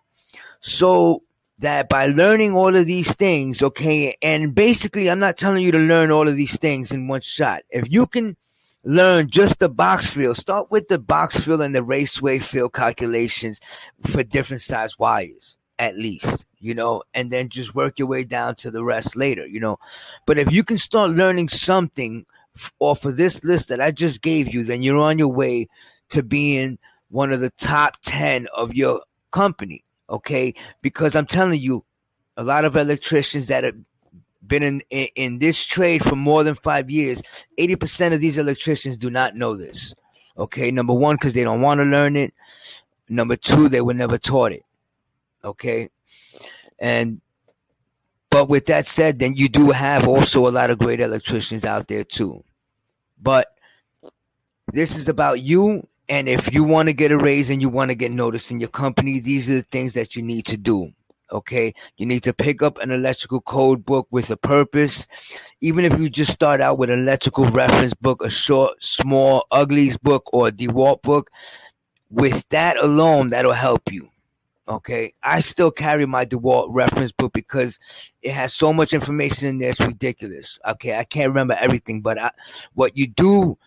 So 0.62 1.24
that 1.58 1.90
by 1.90 2.06
learning 2.06 2.54
all 2.54 2.76
of 2.76 2.86
these 2.86 3.12
things, 3.16 3.64
okay, 3.64 4.16
and 4.22 4.54
basically, 4.54 5.10
I'm 5.10 5.18
not 5.18 5.40
telling 5.40 5.64
you 5.64 5.72
to 5.72 5.80
learn 5.80 6.12
all 6.12 6.28
of 6.28 6.36
these 6.36 6.56
things 6.60 6.92
in 6.92 7.08
one 7.08 7.22
shot. 7.22 7.64
If 7.72 7.92
you 7.92 8.06
can 8.06 8.38
learn 8.86 9.30
just 9.30 9.60
the 9.60 9.68
box 9.68 10.08
fill. 10.08 10.36
Start 10.36 10.72
with 10.72 10.88
the 10.88 11.00
box 11.00 11.38
fill 11.40 11.62
and 11.62 11.76
the 11.76 11.84
raceway 11.84 12.40
fill 12.40 12.70
calculations 12.70 13.60
for 14.12 14.24
different 14.24 14.62
size 14.62 14.98
wires, 14.98 15.58
at 15.80 15.98
least, 15.98 16.46
you 16.60 16.74
know, 16.74 17.04
and 17.14 17.32
then 17.32 17.50
just 17.50 17.76
work 17.76 18.00
your 18.00 18.08
way 18.08 18.24
down 18.24 18.56
to 18.56 18.72
the 18.72 18.84
rest 18.84 19.16
later, 19.16 19.46
you 19.46 19.60
know. 19.60 19.78
But 20.26 20.38
if 20.38 20.52
you 20.52 20.64
can 20.64 20.78
start 20.78 21.10
learning 21.10 21.50
something 21.50 22.26
off 22.80 23.04
of 23.04 23.18
this 23.18 23.44
list 23.44 23.68
that 23.70 23.82
I 23.82 23.92
just 23.92 24.22
gave 24.22 24.54
you, 24.54 24.64
then 24.64 24.82
you're 24.82 25.00
on 25.00 25.20
your 25.20 25.28
way 25.28 25.68
to 26.10 26.24
being 26.24 26.78
one 27.10 27.32
of 27.32 27.42
the 27.42 27.52
top 27.58 27.98
10 28.06 28.48
of 28.56 28.74
your 28.74 29.02
company, 29.32 29.84
okay? 30.10 30.54
Because 30.82 31.16
I'm 31.16 31.26
telling 31.26 31.60
you, 31.60 31.84
a 32.38 32.44
lot 32.44 32.66
of 32.66 32.76
electricians 32.76 33.48
that 33.48 33.64
are 33.64 33.72
been 34.48 34.64
in, 34.64 34.82
in, 34.90 35.08
in 35.16 35.40
this 35.40 35.64
trade 35.64 36.04
for 36.04 36.16
more 36.16 36.44
than 36.44 36.56
five 36.56 36.90
years, 36.90 37.22
80% 37.60 38.14
of 38.14 38.22
these 38.22 38.38
electricians 38.38 38.98
do 38.98 39.10
not 39.10 39.36
know 39.36 39.56
this. 39.56 39.94
Okay, 40.38 40.72
number 40.72 40.94
one, 40.94 41.16
because 41.16 41.34
they 41.34 41.44
don't 41.44 41.62
want 41.62 41.80
to 41.80 41.86
learn 41.86 42.16
it. 42.16 42.34
Number 43.08 43.36
two, 43.36 43.70
they 43.70 43.82
were 43.82 43.94
never 43.94 44.18
taught 44.18 44.52
it. 44.52 44.64
Okay, 45.44 45.90
and 46.80 47.22
but 48.30 48.50
with 48.50 48.66
that 48.66 48.86
said, 48.86 49.20
then 49.20 49.36
you 49.36 49.48
do 49.48 49.72
have 49.72 50.08
also 50.08 50.48
a 50.48 50.50
lot 50.50 50.70
of 50.70 50.80
great 50.80 51.00
electricians 51.00 51.64
out 51.64 51.88
there 51.88 52.04
too. 52.04 52.44
But 53.22 53.56
this 54.74 54.96
is 54.96 55.08
about 55.08 55.42
you, 55.42 55.88
and 56.10 56.28
if 56.28 56.54
you 56.54 56.64
want 56.64 56.88
to 56.88 56.94
get 56.94 57.12
a 57.12 57.18
raise 57.18 57.50
and 57.50 57.62
you 57.62 57.70
want 57.70 57.90
to 57.90 57.96
get 57.96 58.12
noticed 58.12 58.52
in 58.52 58.60
your 58.60 58.70
company, 58.70 59.20
these 59.20 59.50
are 59.50 59.56
the 59.56 59.62
things 59.72 59.94
that 59.94 60.16
you 60.16 60.22
need 60.22 60.46
to 60.48 60.58
do. 60.58 60.92
Okay, 61.32 61.74
you 61.98 62.06
need 62.06 62.24
to 62.24 62.34
pick 62.34 62.62
up 62.62 62.78
an 62.78 62.92
electrical 62.92 63.42
code 63.42 63.84
book 63.84 64.08
with 64.12 64.30
a 64.30 64.38
purpose. 64.38 65.08
Even 65.60 65.84
if 65.84 66.00
you 66.00 66.10
just 66.10 66.32
start 66.32 66.62
out 66.62 66.78
with 66.78 66.92
an 66.92 67.00
electrical 67.00 67.50
reference 67.50 67.96
book, 67.96 68.22
a 68.24 68.30
short, 68.30 68.82
small, 68.82 69.48
Ugly's 69.52 69.98
book, 69.98 70.24
or 70.32 70.48
a 70.48 70.52
DeWalt 70.52 71.02
book, 71.02 71.32
with 72.12 72.48
that 72.50 72.78
alone, 72.78 73.30
that'll 73.30 73.54
help 73.54 73.92
you. 73.92 74.10
Okay, 74.68 75.14
I 75.22 75.42
still 75.42 75.72
carry 75.72 76.06
my 76.06 76.26
DeWalt 76.26 76.68
reference 76.70 77.12
book 77.12 77.34
because 77.34 77.80
it 78.22 78.32
has 78.32 78.54
so 78.54 78.74
much 78.74 78.94
information 78.94 79.48
in 79.48 79.58
there. 79.60 79.70
It's 79.70 79.80
ridiculous. 79.80 80.58
Okay, 80.68 80.96
I 80.96 81.04
can't 81.04 81.30
remember 81.30 81.56
everything, 81.60 82.02
but 82.02 82.20
I, 82.20 82.32
what 82.74 82.98
you 82.98 83.08
do 83.08 83.58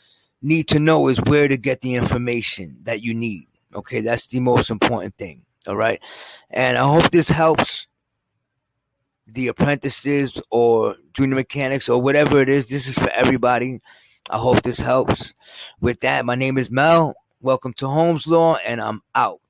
need 0.42 0.68
to 0.68 0.78
know 0.78 1.08
is 1.08 1.20
where 1.22 1.48
to 1.48 1.56
get 1.56 1.80
the 1.80 1.94
information 1.94 2.78
that 2.84 3.02
you 3.02 3.14
need. 3.14 3.46
Okay, 3.74 4.00
that's 4.00 4.26
the 4.28 4.40
most 4.40 4.70
important 4.70 5.16
thing. 5.16 5.42
All 5.68 5.76
right, 5.76 6.00
and 6.48 6.78
I 6.78 6.82
hope 6.82 7.10
this 7.10 7.28
helps 7.28 7.86
the 9.26 9.48
apprentices 9.48 10.40
or 10.50 10.96
junior 11.12 11.34
mechanics 11.34 11.90
or 11.90 12.00
whatever 12.00 12.40
it 12.40 12.48
is. 12.48 12.68
This 12.68 12.86
is 12.86 12.94
for 12.94 13.10
everybody. 13.10 13.82
I 14.30 14.38
hope 14.38 14.62
this 14.62 14.78
helps. 14.78 15.34
With 15.82 16.00
that, 16.00 16.24
my 16.24 16.36
name 16.36 16.56
is 16.56 16.70
Mel. 16.70 17.14
Welcome 17.42 17.74
to 17.74 17.86
Holmes 17.86 18.26
Law, 18.26 18.56
and 18.64 18.80
I'm 18.80 19.02
out. 19.14 19.42